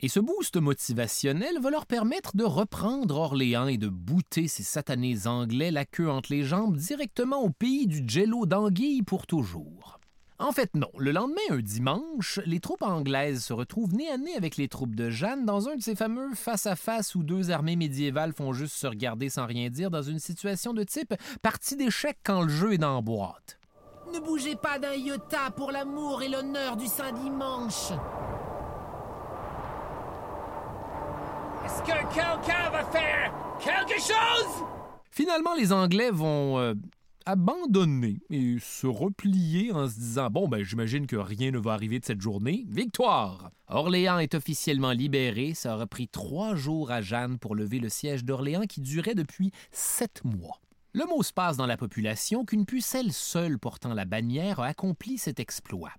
[0.00, 5.26] Et ce boost motivationnel va leur permettre de reprendre Orléans et de bouter ces satanés
[5.26, 9.98] anglais la queue entre les jambes directement au pays du jello d'anguille pour toujours.
[10.44, 10.90] En fait, non.
[10.98, 14.94] Le lendemain, un dimanche, les troupes anglaises se retrouvent nez à nez avec les troupes
[14.94, 18.86] de Jeanne dans un de ces fameux face-à-face où deux armées médiévales font juste se
[18.86, 22.78] regarder sans rien dire dans une situation de type partie d'échecs quand le jeu est
[22.78, 23.58] dans la boîte.
[24.12, 27.92] Ne bougez pas d'un iota pour l'amour et l'honneur du Saint-Dimanche
[31.84, 34.64] que quelqu'un va faire quelque chose?
[35.10, 36.74] Finalement, les Anglais vont euh,
[37.26, 41.98] abandonner et se replier en se disant Bon, ben, j'imagine que rien ne va arriver
[41.98, 42.64] de cette journée.
[42.68, 45.54] Victoire Orléans est officiellement libéré.
[45.54, 49.52] Ça aura pris trois jours à Jeanne pour lever le siège d'Orléans qui durait depuis
[49.72, 50.60] sept mois.
[50.92, 55.18] Le mot se passe dans la population qu'une pucelle seule portant la bannière a accompli
[55.18, 55.92] cet exploit.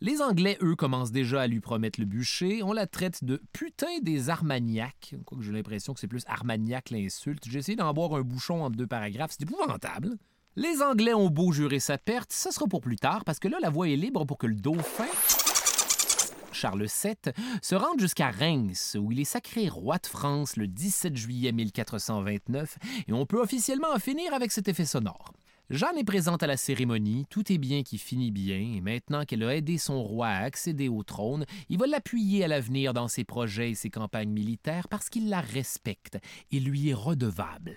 [0.00, 2.62] Les Anglais, eux, commencent déjà à lui promettre le bûcher.
[2.62, 5.14] On la traite de putain des Armagnacs.
[5.24, 7.44] Quoique j'ai l'impression que c'est plus Armagnac l'insulte.
[7.46, 9.32] J'ai essayé d'en boire un bouchon entre deux paragraphes.
[9.38, 10.16] C'est épouvantable.
[10.56, 13.58] Les Anglais ont beau jurer sa perte, ce sera pour plus tard parce que là,
[13.62, 15.06] la voie est libre pour que le dauphin.
[16.52, 17.32] Charles VII,
[17.62, 22.78] se rende jusqu'à Reims, où il est sacré roi de France le 17 juillet 1429,
[23.06, 25.32] et on peut officiellement en finir avec cet effet sonore.
[25.70, 29.44] Jeanne est présente à la cérémonie, tout est bien qui finit bien, et maintenant qu'elle
[29.44, 33.22] a aidé son roi à accéder au trône, il va l'appuyer à l'avenir dans ses
[33.22, 36.18] projets et ses campagnes militaires parce qu'il la respecte
[36.50, 37.76] et lui est redevable.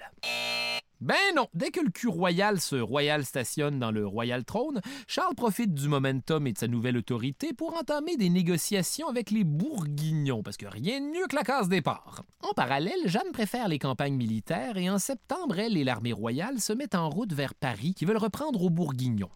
[1.04, 5.36] Ben non, dès que le cul royal se royal stationne dans le royal trône, Charles
[5.36, 10.44] profite du momentum et de sa nouvelle autorité pour entamer des négociations avec les Bourguignons,
[10.44, 12.24] parce que rien de mieux que la case départ.
[12.42, 16.72] En parallèle, Jeanne préfère les campagnes militaires et en septembre, elle et l'armée royale se
[16.72, 19.32] mettent en route vers Paris qui veulent reprendre aux Bourguignons.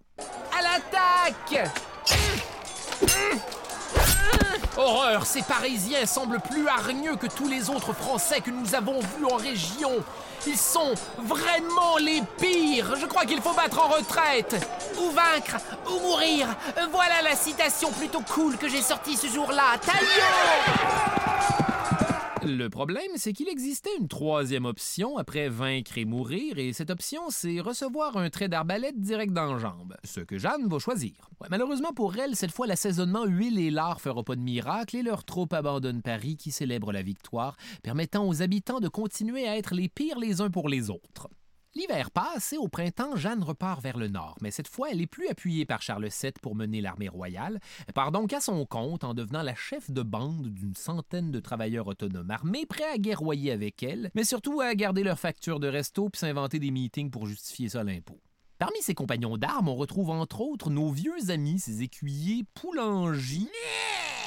[0.57, 1.69] À l'attaque
[4.77, 9.25] Horreur, ces Parisiens semblent plus hargneux que tous les autres Français que nous avons vus
[9.25, 9.91] en région.
[10.45, 12.95] Ils sont vraiment les pires.
[12.95, 14.55] Je crois qu'il faut battre en retraite.
[14.99, 15.57] Ou vaincre,
[15.89, 16.47] ou mourir.
[16.91, 19.77] Voilà la citation plutôt cool que j'ai sortie ce jour-là.
[19.81, 21.76] Taillot
[22.47, 27.23] Le problème, c'est qu'il existait une troisième option après vaincre et mourir, et cette option,
[27.29, 31.29] c'est recevoir un trait d'arbalète direct dans la jambe, ce que Jeanne va choisir.
[31.49, 35.25] Malheureusement pour elle, cette fois, l'assaisonnement huile et lard fera pas de miracle, et leur
[35.25, 39.89] troupe abandonne Paris qui célèbre la victoire, permettant aux habitants de continuer à être les
[39.89, 41.27] pires les uns pour les autres.
[41.77, 45.05] L'hiver passe et au printemps, Jeanne repart vers le nord, mais cette fois, elle est
[45.05, 47.59] plus appuyée par Charles VII pour mener l'armée royale.
[47.85, 51.39] Elle part donc à son compte en devenant la chef de bande d'une centaine de
[51.39, 55.67] travailleurs autonomes armés prêts à guerroyer avec elle, mais surtout à garder leurs factures de
[55.67, 58.19] resto puis s'inventer des meetings pour justifier ça à l'impôt.
[58.57, 63.49] Parmi ses compagnons d'armes, on retrouve entre autres nos vieux amis, ses écuyers Poulangy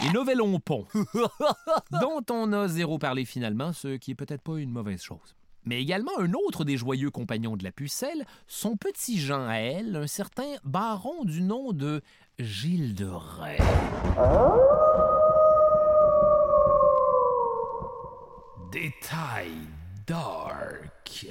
[0.04, 0.86] et Novellon Pont,
[2.00, 5.80] dont on a zéro parlé finalement, ce qui est peut-être pas une mauvaise chose mais
[5.80, 10.06] également un autre des joyeux compagnons de la pucelle, son petit Jean à elle, un
[10.06, 12.02] certain baron du nom de
[12.38, 13.58] Gilles de Rais.
[18.72, 19.50] Détail
[20.06, 21.26] dark.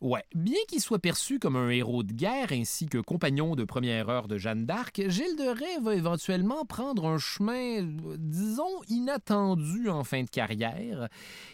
[0.00, 4.08] Ouais, bien qu'il soit perçu comme un héros de guerre ainsi que compagnon de première
[4.08, 7.82] heure de Jeanne d'Arc, Gilles de Rais va éventuellement prendre un chemin,
[8.16, 11.08] disons, inattendu en fin de carrière.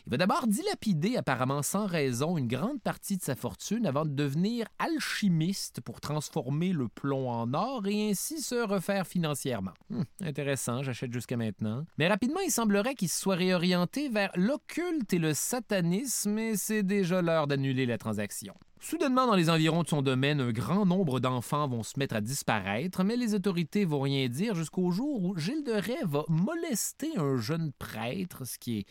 [0.06, 4.14] Il va d'abord dilapider apparemment sans raison une grande partie de sa fortune avant de
[4.14, 9.74] devenir alchimiste pour transformer le plomb en or et ainsi se refaire financièrement.
[9.92, 11.84] Hum, intéressant, j'achète jusqu'à maintenant.
[11.98, 16.84] Mais rapidement, il semblerait qu'il se soit réorienté vers l'occulte et le satanisme et c'est
[16.84, 18.35] déjà l'heure d'annuler la transaction.
[18.80, 22.20] Soudainement, dans les environs de son domaine, un grand nombre d'enfants vont se mettre à
[22.20, 27.16] disparaître, mais les autorités vont rien dire jusqu'au jour où Gilles de Rais va molester
[27.16, 28.86] un jeune prêtre, ce qui est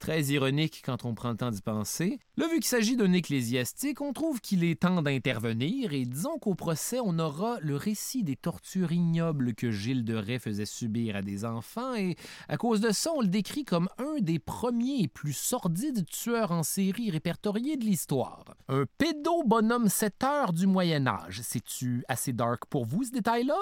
[0.00, 2.18] Très ironique quand on prend le temps d'y penser.
[2.38, 6.54] Là, vu qu'il s'agit d'un ecclésiastique, on trouve qu'il est temps d'intervenir et disons qu'au
[6.54, 11.22] procès, on aura le récit des tortures ignobles que Gilles de Rais faisait subir à
[11.22, 12.16] des enfants et
[12.48, 16.50] à cause de ça, on le décrit comme un des premiers et plus sordides tueurs
[16.50, 18.46] en série répertoriés de l'histoire.
[18.68, 21.42] Un pédo-bonhomme 7 heures du Moyen Âge.
[21.44, 23.58] C'est-tu assez dark pour vous, ce détail-là?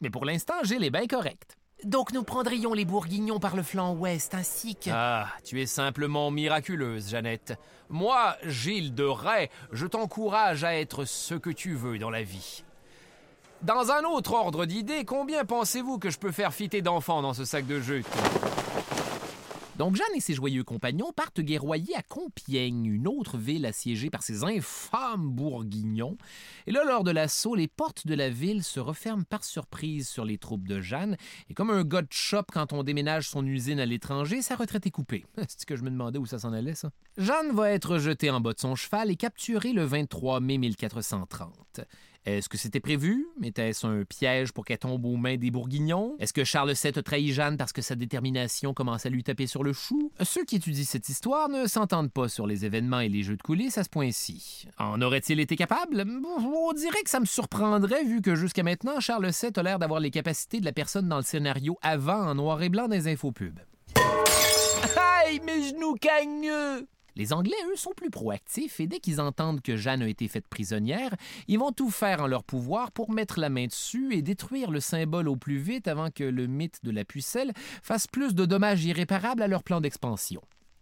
[0.00, 1.56] Mais pour l'instant, Gilles est bien correct.
[1.84, 4.90] Donc nous prendrions les Bourguignons par le flanc ouest ainsi que...
[4.92, 7.58] Ah, tu es simplement miraculeuse, Jeannette.
[7.88, 12.62] Moi, Gilles de Rais, je t'encourage à être ce que tu veux dans la vie.
[13.62, 17.44] Dans un autre ordre d'idées, combien pensez-vous que je peux faire fitter d'enfants dans ce
[17.44, 18.06] sac de jute
[19.78, 24.22] donc Jeanne et ses joyeux compagnons partent guerroyer à Compiègne, une autre ville assiégée par
[24.22, 26.16] ces infâmes bourguignons.
[26.66, 30.24] Et là, lors de l'assaut, les portes de la ville se referment par surprise sur
[30.24, 31.16] les troupes de Jeanne.
[31.48, 32.08] Et comme un gars de
[32.52, 35.24] quand on déménage son usine à l'étranger, sa retraite est coupée.
[35.48, 36.90] C'est que je me demandais où ça s'en allait, ça?
[37.16, 41.80] Jeanne va être jetée en bas de son cheval et capturée le 23 mai 1430.
[42.24, 43.26] Est-ce que c'était prévu?
[43.42, 46.14] Était-ce un piège pour qu'elle tombe aux mains des Bourguignons?
[46.20, 49.48] Est-ce que Charles VII a trahi Jeanne parce que sa détermination commence à lui taper
[49.48, 50.12] sur le chou?
[50.22, 53.42] Ceux qui étudient cette histoire ne s'entendent pas sur les événements et les jeux de
[53.42, 54.68] coulisses à ce point-ci.
[54.78, 56.04] En aurait-il été capable?
[56.36, 59.98] On dirait que ça me surprendrait vu que jusqu'à maintenant, Charles VII a l'air d'avoir
[59.98, 63.58] les capacités de la personne dans le scénario avant en noir et blanc des infopubs.
[64.96, 66.86] Aïe, mes genoux cagneux!
[67.14, 70.48] Les Anglais, eux, sont plus proactifs et dès qu'ils entendent que Jeanne a été faite
[70.48, 71.14] prisonnière,
[71.46, 74.80] ils vont tout faire en leur pouvoir pour mettre la main dessus et détruire le
[74.80, 77.52] symbole au plus vite avant que le mythe de la pucelle
[77.82, 80.40] fasse plus de dommages irréparables à leur plan d'expansion.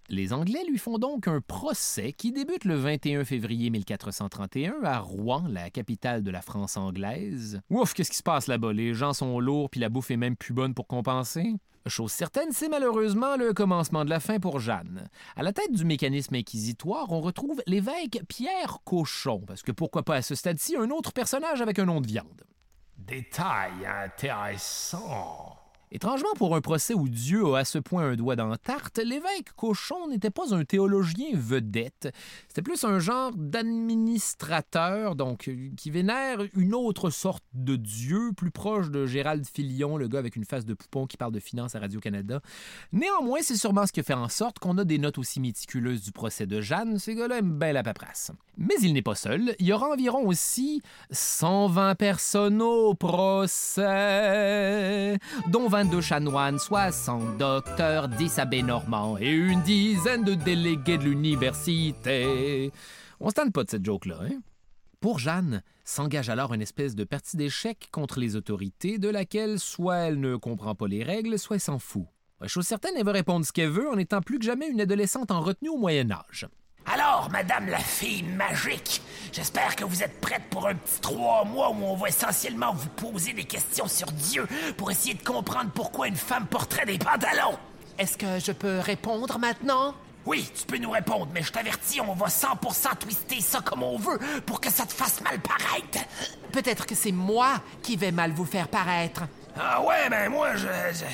[0.08, 5.44] Les Anglais lui font donc un procès qui débute le 21 février 1431 à Rouen,
[5.48, 7.60] la capitale de la France anglaise.
[7.70, 8.72] Ouf, qu'est-ce qui se passe là-bas?
[8.72, 11.54] Les gens sont lourds puis la bouffe est même plus bonne pour compenser?
[11.86, 15.08] Chose certaine, c'est malheureusement le commencement de la fin pour Jeanne.
[15.34, 20.16] À la tête du mécanisme inquisitoire, on retrouve l'évêque Pierre Cochon, parce que pourquoi pas
[20.16, 22.42] à ce stade-ci un autre personnage avec un nom de viande.
[22.98, 25.59] Détail intéressant.
[25.92, 28.98] Étrangement, pour un procès où Dieu a à ce point un doigt dans la tarte,
[28.98, 32.14] l'évêque Cochon n'était pas un théologien vedette.
[32.46, 38.90] C'était plus un genre d'administrateur, donc qui vénère une autre sorte de Dieu, plus proche
[38.90, 41.80] de Gérald Filion, le gars avec une face de poupon qui parle de finances à
[41.80, 42.40] Radio-Canada.
[42.92, 46.12] Néanmoins, c'est sûrement ce qui fait en sorte qu'on a des notes aussi méticuleuses du
[46.12, 47.00] procès de Jeanne.
[47.00, 48.30] Ces gars-là aiment bien la paperasse.
[48.56, 49.56] Mais il n'est pas seul.
[49.58, 53.88] Il y aura environ aussi 120 personnes au procès,
[55.48, 62.70] dont 22 chanoines, 60 docteurs, 10 abbés normands et une dizaine de délégués de l'université.
[63.18, 64.42] On se tente pas de cette joke-là, hein?
[65.00, 69.96] Pour Jeanne, s'engage alors une espèce de partie d'échec contre les autorités de laquelle soit
[69.96, 72.04] elle ne comprend pas les règles, soit elle s'en fout.
[72.46, 75.30] Chose certaine, elle va répondre ce qu'elle veut en étant plus que jamais une adolescente
[75.30, 76.46] en retenue au Moyen Âge.
[76.86, 79.00] Alors, Madame la fille magique,
[79.32, 82.88] j'espère que vous êtes prête pour un petit trois mois où on va essentiellement vous
[82.88, 87.58] poser des questions sur Dieu pour essayer de comprendre pourquoi une femme porterait des pantalons.
[87.98, 89.94] Est-ce que je peux répondre maintenant?
[90.26, 93.96] Oui, tu peux nous répondre, mais je t'avertis, on va 100% twister ça comme on
[93.96, 96.06] veut pour que ça te fasse mal paraître.
[96.52, 99.22] Peut-être que c'est moi qui vais mal vous faire paraître.
[99.58, 100.66] Ah ouais, ben moi, je...
[100.92, 101.04] je...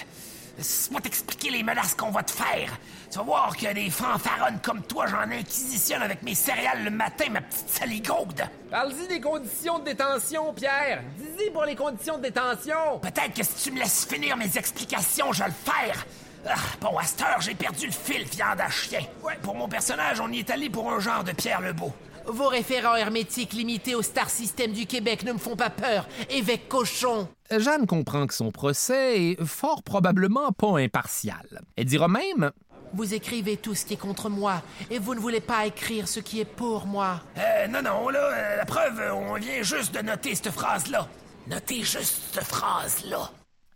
[0.59, 2.79] Laisse-moi t'expliquer les menaces qu'on va te faire.
[3.11, 7.27] Tu vas voir que des fanfaronnes comme toi, j'en inquisitionne avec mes céréales le matin,
[7.31, 8.43] ma petite saligaude.
[8.71, 11.03] Parle-y des conditions de détention, Pierre.
[11.19, 12.99] Dis-y pour les conditions de détention.
[13.03, 16.07] Peut-être que si tu me laisses finir mes explications, je vais le faire.
[16.49, 19.01] Ah, bon, à cette heure, j'ai perdu le fil, viande à chien.
[19.23, 21.93] Ouais, pour mon personnage, on y est allé pour un genre de Pierre Lebeau.
[22.29, 26.69] Vos référents hermétiques limités au Star System du Québec ne me font pas peur, évêque
[26.69, 27.29] cochon.
[27.57, 31.63] Jeanne comprend que son procès est fort probablement pas impartial.
[31.77, 32.51] Elle dira même
[32.95, 34.61] Vous écrivez tout ce qui est contre moi,
[34.91, 37.21] et vous ne voulez pas écrire ce qui est pour moi.
[37.39, 41.09] Euh, non, non, là, euh, la preuve, on vient juste de noter cette phrase-là.
[41.47, 43.31] Notez juste cette phrase-là.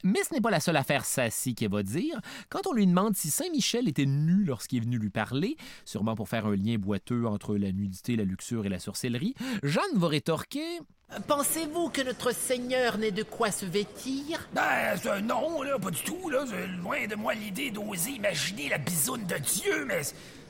[0.04, 2.20] Mais ce n'est pas la seule affaire sassy qu'elle va dire.
[2.48, 6.28] Quand on lui demande si Saint-Michel était nu lorsqu'il est venu lui parler, sûrement pour
[6.28, 10.80] faire un lien boiteux entre la nudité, la luxure et la sorcellerie, Jeanne va rétorquer
[11.26, 14.48] Pensez-vous que notre Seigneur n'ait de quoi se vêtir?
[14.54, 16.44] Ben, euh, non, là, pas du tout, là.
[16.48, 20.02] C'est loin de moi l'idée d'oser imaginer la bisoune de Dieu, mais...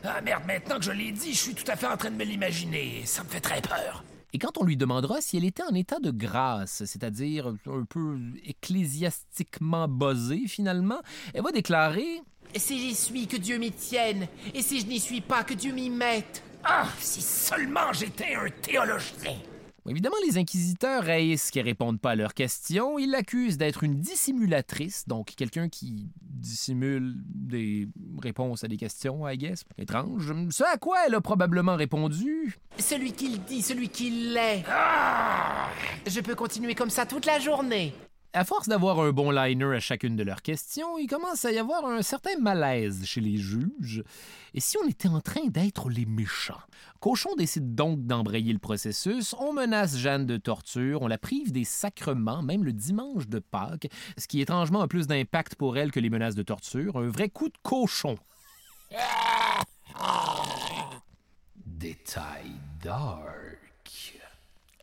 [0.04, 2.16] Ah merde, maintenant que je l'ai dit, je suis tout à fait en train de
[2.16, 3.02] me l'imaginer.
[3.06, 4.04] Ça me fait très peur.
[4.32, 8.18] Et quand on lui demandera si elle était en état de grâce, c'est-à-dire un peu
[8.44, 11.00] ecclésiastiquement buzzée finalement,
[11.34, 12.22] elle va déclarer
[12.56, 15.72] Si j'y suis, que Dieu m'y tienne, et si je n'y suis pas, que Dieu
[15.72, 16.42] m'y mette.
[16.62, 19.36] Ah, si seulement j'étais un théologien.
[19.90, 22.96] Évidemment, les inquisiteurs haïssent qu'ils répondent pas à leurs questions.
[22.96, 27.88] Ils l'accusent d'être une dissimulatrice, donc quelqu'un qui dissimule des
[28.22, 29.64] réponses à des questions, I guess.
[29.78, 30.32] Étrange.
[30.50, 32.56] Ce à quoi elle a probablement répondu.
[32.78, 34.62] Celui qui le dit, celui qui l'est.
[34.68, 35.68] Ah!
[36.06, 37.92] Je peux continuer comme ça toute la journée.
[38.32, 41.58] À force d'avoir un bon liner à chacune de leurs questions, il commence à y
[41.58, 44.04] avoir un certain malaise chez les juges.
[44.54, 46.60] Et si on était en train d'être les méchants?
[47.00, 51.64] Cochon décide donc d'embrayer le processus, on menace Jeanne de torture, on la prive des
[51.64, 55.98] sacrements, même le dimanche de Pâques, ce qui étrangement a plus d'impact pour elle que
[55.98, 58.16] les menaces de torture, un vrai coup de cochon.
[61.66, 62.52] Détail.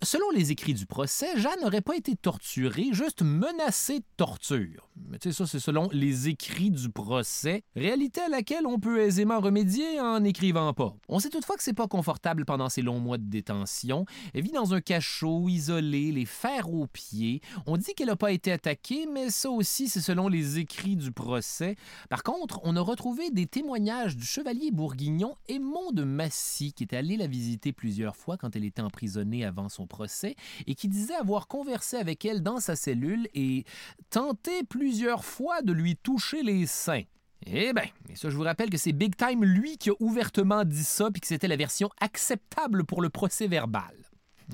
[0.04, 4.92] Selon les écrits du procès, Jeanne n'aurait pas été torturée, juste menacée de torture.
[5.10, 9.02] Mais tu sais, ça, c'est selon les écrits du procès, réalité à laquelle on peut
[9.02, 10.96] aisément remédier en n'écrivant pas.
[11.10, 14.06] On sait toutefois que c'est pas confortable pendant ces longs mois de détention.
[14.36, 17.42] Elle vit dans un cachot, isolé, les fers aux pieds.
[17.66, 21.12] On dit qu'elle n'a pas été attaquée, mais ça aussi, c'est selon les écrits du
[21.12, 21.76] procès.
[22.10, 26.98] Par contre, on a retrouvé des témoignages du chevalier bourguignon Aymon de Massy, qui était
[26.98, 30.36] allé la visiter plusieurs fois quand elle était emprisonnée avant son procès
[30.68, 33.66] et qui disait avoir conversé avec elle dans sa cellule et
[34.10, 37.04] tenté plusieurs fois de lui toucher les seins.
[37.46, 40.66] Eh bien, et ça, je vous rappelle que c'est Big Time, lui, qui a ouvertement
[40.66, 43.94] dit ça, puis que c'était la version acceptable pour le procès verbal.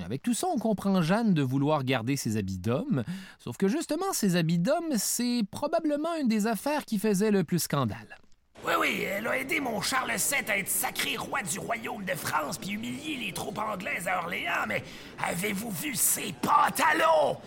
[0.04, 3.04] Avec tout ça, on comprend Jeanne de vouloir garder ses habits d'homme,
[3.38, 7.60] sauf que justement, ses habits d'homme, c'est probablement une des affaires qui faisait le plus
[7.60, 8.18] scandale.
[8.66, 12.14] Oui, oui, elle a aidé mon Charles VII à être sacré roi du royaume de
[12.14, 14.82] France puis humilier les troupes anglaises à Orléans, mais
[15.22, 17.38] avez-vous vu ses pantalons?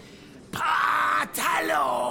[0.52, 2.06] Pantalons!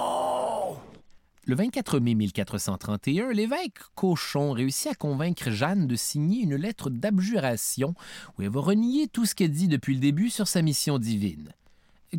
[1.44, 7.94] Le 24 mai 1431, l'évêque Cochon réussit à convaincre Jeanne de signer une lettre d'abjuration
[8.36, 11.52] où elle va renier tout ce qu'elle dit depuis le début sur sa mission divine.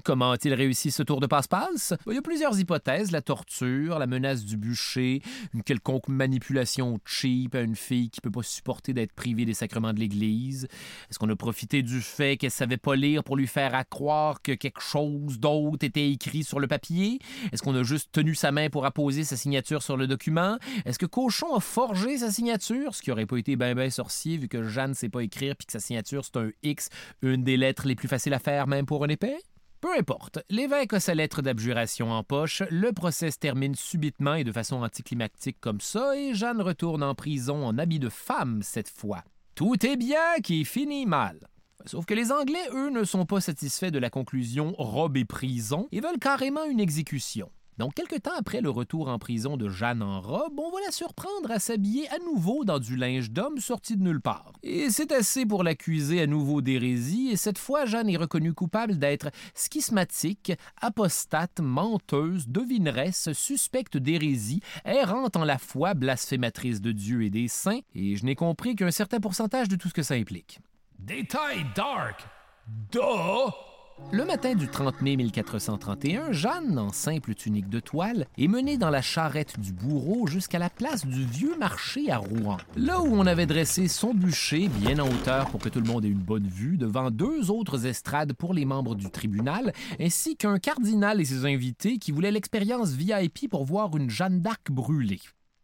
[0.03, 1.93] Comment a-t-il réussi ce tour de passe-passe?
[2.07, 3.11] Il y a plusieurs hypothèses.
[3.11, 5.21] La torture, la menace du bûcher,
[5.53, 9.53] une quelconque manipulation cheap à une fille qui ne peut pas supporter d'être privée des
[9.53, 10.67] sacrements de l'Église.
[11.09, 14.51] Est-ce qu'on a profité du fait qu'elle savait pas lire pour lui faire croire que
[14.51, 17.19] quelque chose d'autre était écrit sur le papier?
[17.51, 20.57] Est-ce qu'on a juste tenu sa main pour apposer sa signature sur le document?
[20.85, 22.93] Est-ce que Cochon a forgé sa signature?
[22.93, 25.55] Ce qui aurait pas été ben ben sorcier vu que Jeanne ne sait pas écrire
[25.55, 26.89] puis que sa signature c'est un X,
[27.21, 29.37] une des lettres les plus faciles à faire même pour un épée?
[29.87, 34.43] Peu importe, l'évêque a sa lettre d'abjuration en poche, le procès se termine subitement et
[34.43, 38.89] de façon anticlimactique comme ça, et Jeanne retourne en prison en habit de femme cette
[38.89, 39.23] fois.
[39.55, 41.39] Tout est bien qui finit mal.
[41.85, 45.87] Sauf que les Anglais, eux, ne sont pas satisfaits de la conclusion robe et prison
[45.93, 47.49] et veulent carrément une exécution.
[47.77, 50.91] Donc, quelque temps après le retour en prison de Jeanne en robe, on va la
[50.91, 54.51] surprendre à s'habiller à nouveau dans du linge d'homme sorti de nulle part.
[54.63, 58.97] Et c'est assez pour l'accuser à nouveau d'hérésie, et cette fois, Jeanne est reconnue coupable
[58.97, 67.29] d'être schismatique, apostate, menteuse, devineresse, suspecte d'hérésie, errante en la foi, blasphématrice de Dieu et
[67.29, 70.59] des saints, et je n'ai compris qu'un certain pourcentage de tout ce que ça implique.
[70.97, 72.25] Détail dark!
[74.13, 78.89] Le matin du 30 mai 1431, Jeanne, en simple tunique de toile, est menée dans
[78.89, 82.55] la charrette du bourreau jusqu'à la place du vieux marché à Rouen.
[82.77, 86.05] Là où on avait dressé son bûcher, bien en hauteur pour que tout le monde
[86.05, 90.57] ait une bonne vue, devant deux autres estrades pour les membres du tribunal, ainsi qu'un
[90.57, 95.19] cardinal et ses invités qui voulaient l'expérience VIP pour voir une Jeanne d'Arc brûlée.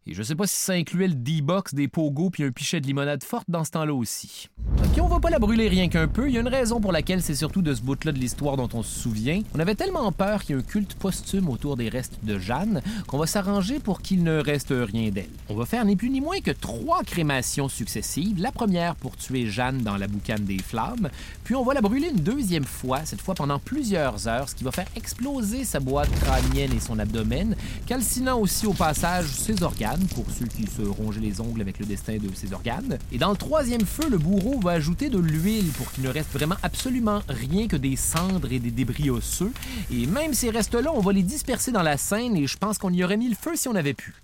[0.06, 2.86] Et je sais pas si ça incluait le D-box, des pogos puis un pichet de
[2.86, 4.50] limonade forte dans ce temps-là aussi.
[4.92, 6.92] Puis on va pas la brûler rien qu'un peu, il y a une raison pour
[6.92, 9.40] laquelle c'est surtout de ce bout-là de l'histoire dont on se souvient.
[9.54, 12.82] On avait tellement peur qu'il y ait un culte posthume autour des restes de Jeanne
[13.06, 15.30] qu'on va s'arranger pour qu'il ne reste rien d'elle.
[15.48, 18.38] On va faire ni plus ni moins que trois crémations successives.
[18.38, 21.08] La première pour tuer Jeanne dans la boucane des flammes,
[21.44, 24.64] puis on va la brûler une deuxième fois, cette fois pendant plusieurs heures, ce qui
[24.64, 29.93] va faire exploser sa boîte crânienne et son abdomen, calcinant aussi au passage ses organes
[30.14, 32.98] pour ceux qui se rongeaient les ongles avec le destin de ses organes.
[33.12, 36.32] Et dans le troisième feu, le bourreau va ajouter de l'huile pour qu'il ne reste
[36.32, 39.52] vraiment absolument rien que des cendres et des débris osseux.
[39.92, 42.92] Et même ces restes-là, on va les disperser dans la Seine et je pense qu'on
[42.92, 44.14] y aurait mis le feu si on avait pu.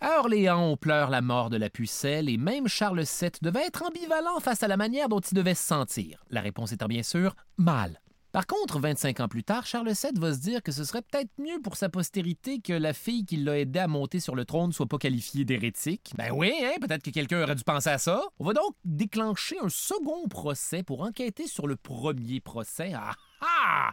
[0.00, 3.84] À Orléans, on pleure la mort de la pucelle et même Charles VII devait être
[3.84, 6.24] ambivalent face à la manière dont il devait se sentir.
[6.28, 8.01] La réponse étant bien sûr mal.
[8.32, 11.30] Par contre, 25 ans plus tard, Charles VII va se dire que ce serait peut-être
[11.38, 14.72] mieux pour sa postérité que la fille qui l'a aidé à monter sur le trône
[14.72, 16.14] soit pas qualifiée d'hérétique.
[16.16, 18.22] Ben oui, hein, peut-être que quelqu'un aurait dû penser à ça.
[18.38, 22.92] On va donc déclencher un second procès pour enquêter sur le premier procès.
[22.94, 23.12] Ah
[23.42, 23.90] ah!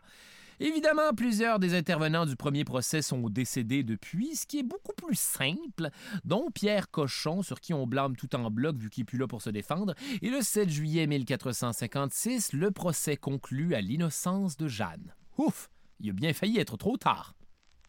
[0.60, 5.18] Évidemment, plusieurs des intervenants du premier procès sont décédés depuis, ce qui est beaucoup plus
[5.18, 5.90] simple,
[6.26, 9.28] dont Pierre Cochon, sur qui on blâme tout en bloc vu qu'il n'est plus là
[9.28, 15.14] pour se défendre, et le 7 juillet 1456, le procès conclut à l'innocence de Jeanne.
[15.38, 15.70] Ouf,
[16.02, 17.36] il a bien failli être trop tard.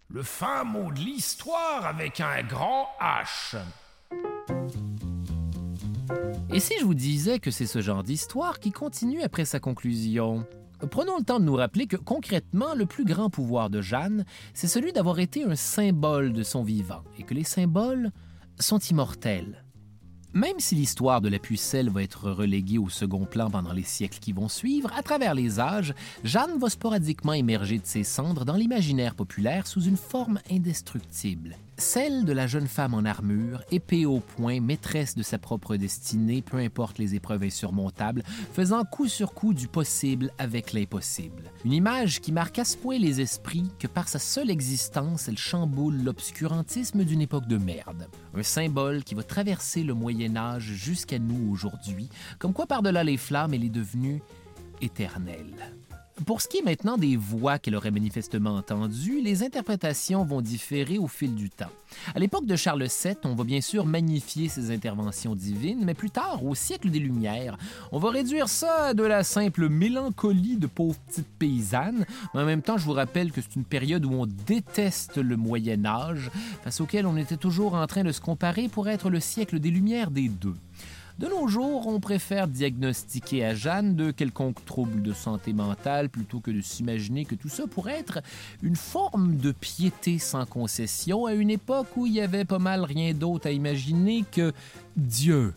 [0.08, 3.56] Le fin mot de l'histoire avec un grand H.
[6.52, 10.46] Et si je vous disais que c'est ce genre d'histoire qui continue après sa conclusion?
[10.88, 14.24] Prenons le temps de nous rappeler que concrètement, le plus grand pouvoir de Jeanne,
[14.54, 18.10] c'est celui d'avoir été un symbole de son vivant, et que les symboles
[18.58, 19.64] sont immortels.
[20.32, 24.20] Même si l'histoire de la pucelle va être reléguée au second plan pendant les siècles
[24.20, 28.54] qui vont suivre, à travers les âges, Jeanne va sporadiquement émerger de ses cendres dans
[28.54, 34.20] l'imaginaire populaire sous une forme indestructible celle de la jeune femme en armure, épée au
[34.20, 38.22] poing, maîtresse de sa propre destinée, peu importe les épreuves insurmontables,
[38.52, 41.50] faisant coup sur coup du possible avec l'impossible.
[41.64, 45.38] Une image qui marque à ce point les esprits que par sa seule existence, elle
[45.38, 48.08] chamboule l'obscurantisme d'une époque de merde.
[48.34, 52.08] Un symbole qui va traverser le Moyen Âge jusqu'à nous aujourd'hui,
[52.38, 54.22] comme quoi par-delà les flammes, elle est devenue
[54.82, 55.74] éternelle.
[56.26, 60.98] Pour ce qui est maintenant des voix qu'elle aurait manifestement entendues, les interprétations vont différer
[60.98, 61.70] au fil du temps.
[62.14, 66.10] À l'époque de Charles VII, on va bien sûr magnifier ses interventions divines, mais plus
[66.10, 67.56] tard, au siècle des Lumières,
[67.90, 72.04] on va réduire ça à de la simple mélancolie de pauvres petites paysannes.
[72.34, 75.36] Mais en même temps, je vous rappelle que c'est une période où on déteste le
[75.36, 76.30] Moyen Âge,
[76.62, 79.70] face auquel on était toujours en train de se comparer pour être le siècle des
[79.70, 80.54] Lumières des deux.
[81.20, 86.40] De nos jours, on préfère diagnostiquer à Jeanne de quelconque trouble de santé mentale plutôt
[86.40, 88.20] que de s'imaginer que tout ça pourrait être
[88.62, 92.84] une forme de piété sans concession à une époque où il y avait pas mal
[92.84, 94.54] rien d'autre à imaginer que
[94.96, 95.52] Dieu.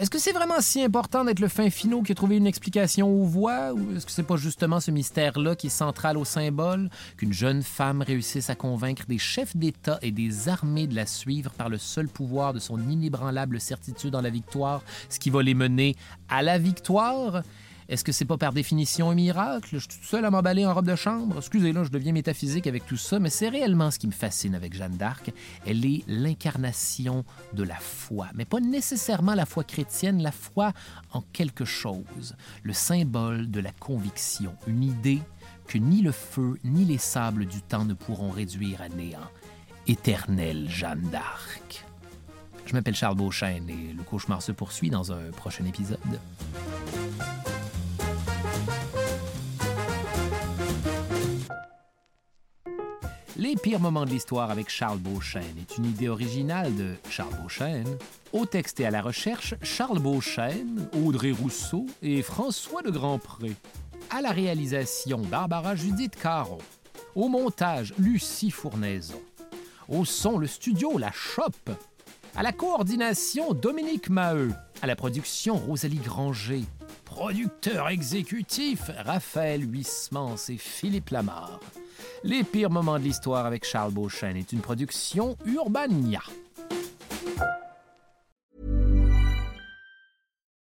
[0.00, 3.06] Est-ce que c'est vraiment si important d'être le fin finot qui a trouvé une explication
[3.06, 6.88] aux voix, ou est-ce que c'est pas justement ce mystère-là qui est central au symbole,
[7.18, 11.50] qu'une jeune femme réussisse à convaincre des chefs d'État et des armées de la suivre
[11.50, 15.52] par le seul pouvoir de son inébranlable certitude en la victoire, ce qui va les
[15.52, 15.96] mener
[16.30, 17.42] à la victoire?
[17.90, 19.68] Est-ce que c'est pas par définition un miracle?
[19.72, 21.38] Je suis tout seul à m'emballer en robe de chambre?
[21.38, 24.54] Excusez, là, je deviens métaphysique avec tout ça, mais c'est réellement ce qui me fascine
[24.54, 25.32] avec Jeanne d'Arc.
[25.66, 30.72] Elle est l'incarnation de la foi, mais pas nécessairement la foi chrétienne, la foi
[31.12, 35.20] en quelque chose, le symbole de la conviction, une idée
[35.66, 39.18] que ni le feu ni les sables du temps ne pourront réduire à néant.
[39.88, 41.84] Éternelle Jeanne d'Arc.
[42.66, 45.98] Je m'appelle Charles Beauchesne et le cauchemar se poursuit dans un prochain épisode.
[53.50, 57.98] Les pires moments de l'histoire avec Charles Beauchesne est une idée originale de Charles Beauchesne.
[58.32, 63.56] Au texte et à la recherche, Charles Beauchesne, Audrey Rousseau et François de Grandpré.
[64.08, 66.58] À la réalisation, Barbara Judith Caron.
[67.16, 69.20] Au montage, Lucie Fournaison.
[69.88, 71.70] Au son, le studio La Chope.
[72.36, 74.52] À la coordination, Dominique Maheu.
[74.80, 76.62] À la production, Rosalie Granger.
[77.04, 81.58] Producteur exécutif, Raphaël Huismans et Philippe Lamarre.
[82.22, 86.20] Les pires moments de l'histoire avec Charles Beauchesne est une production Urbania.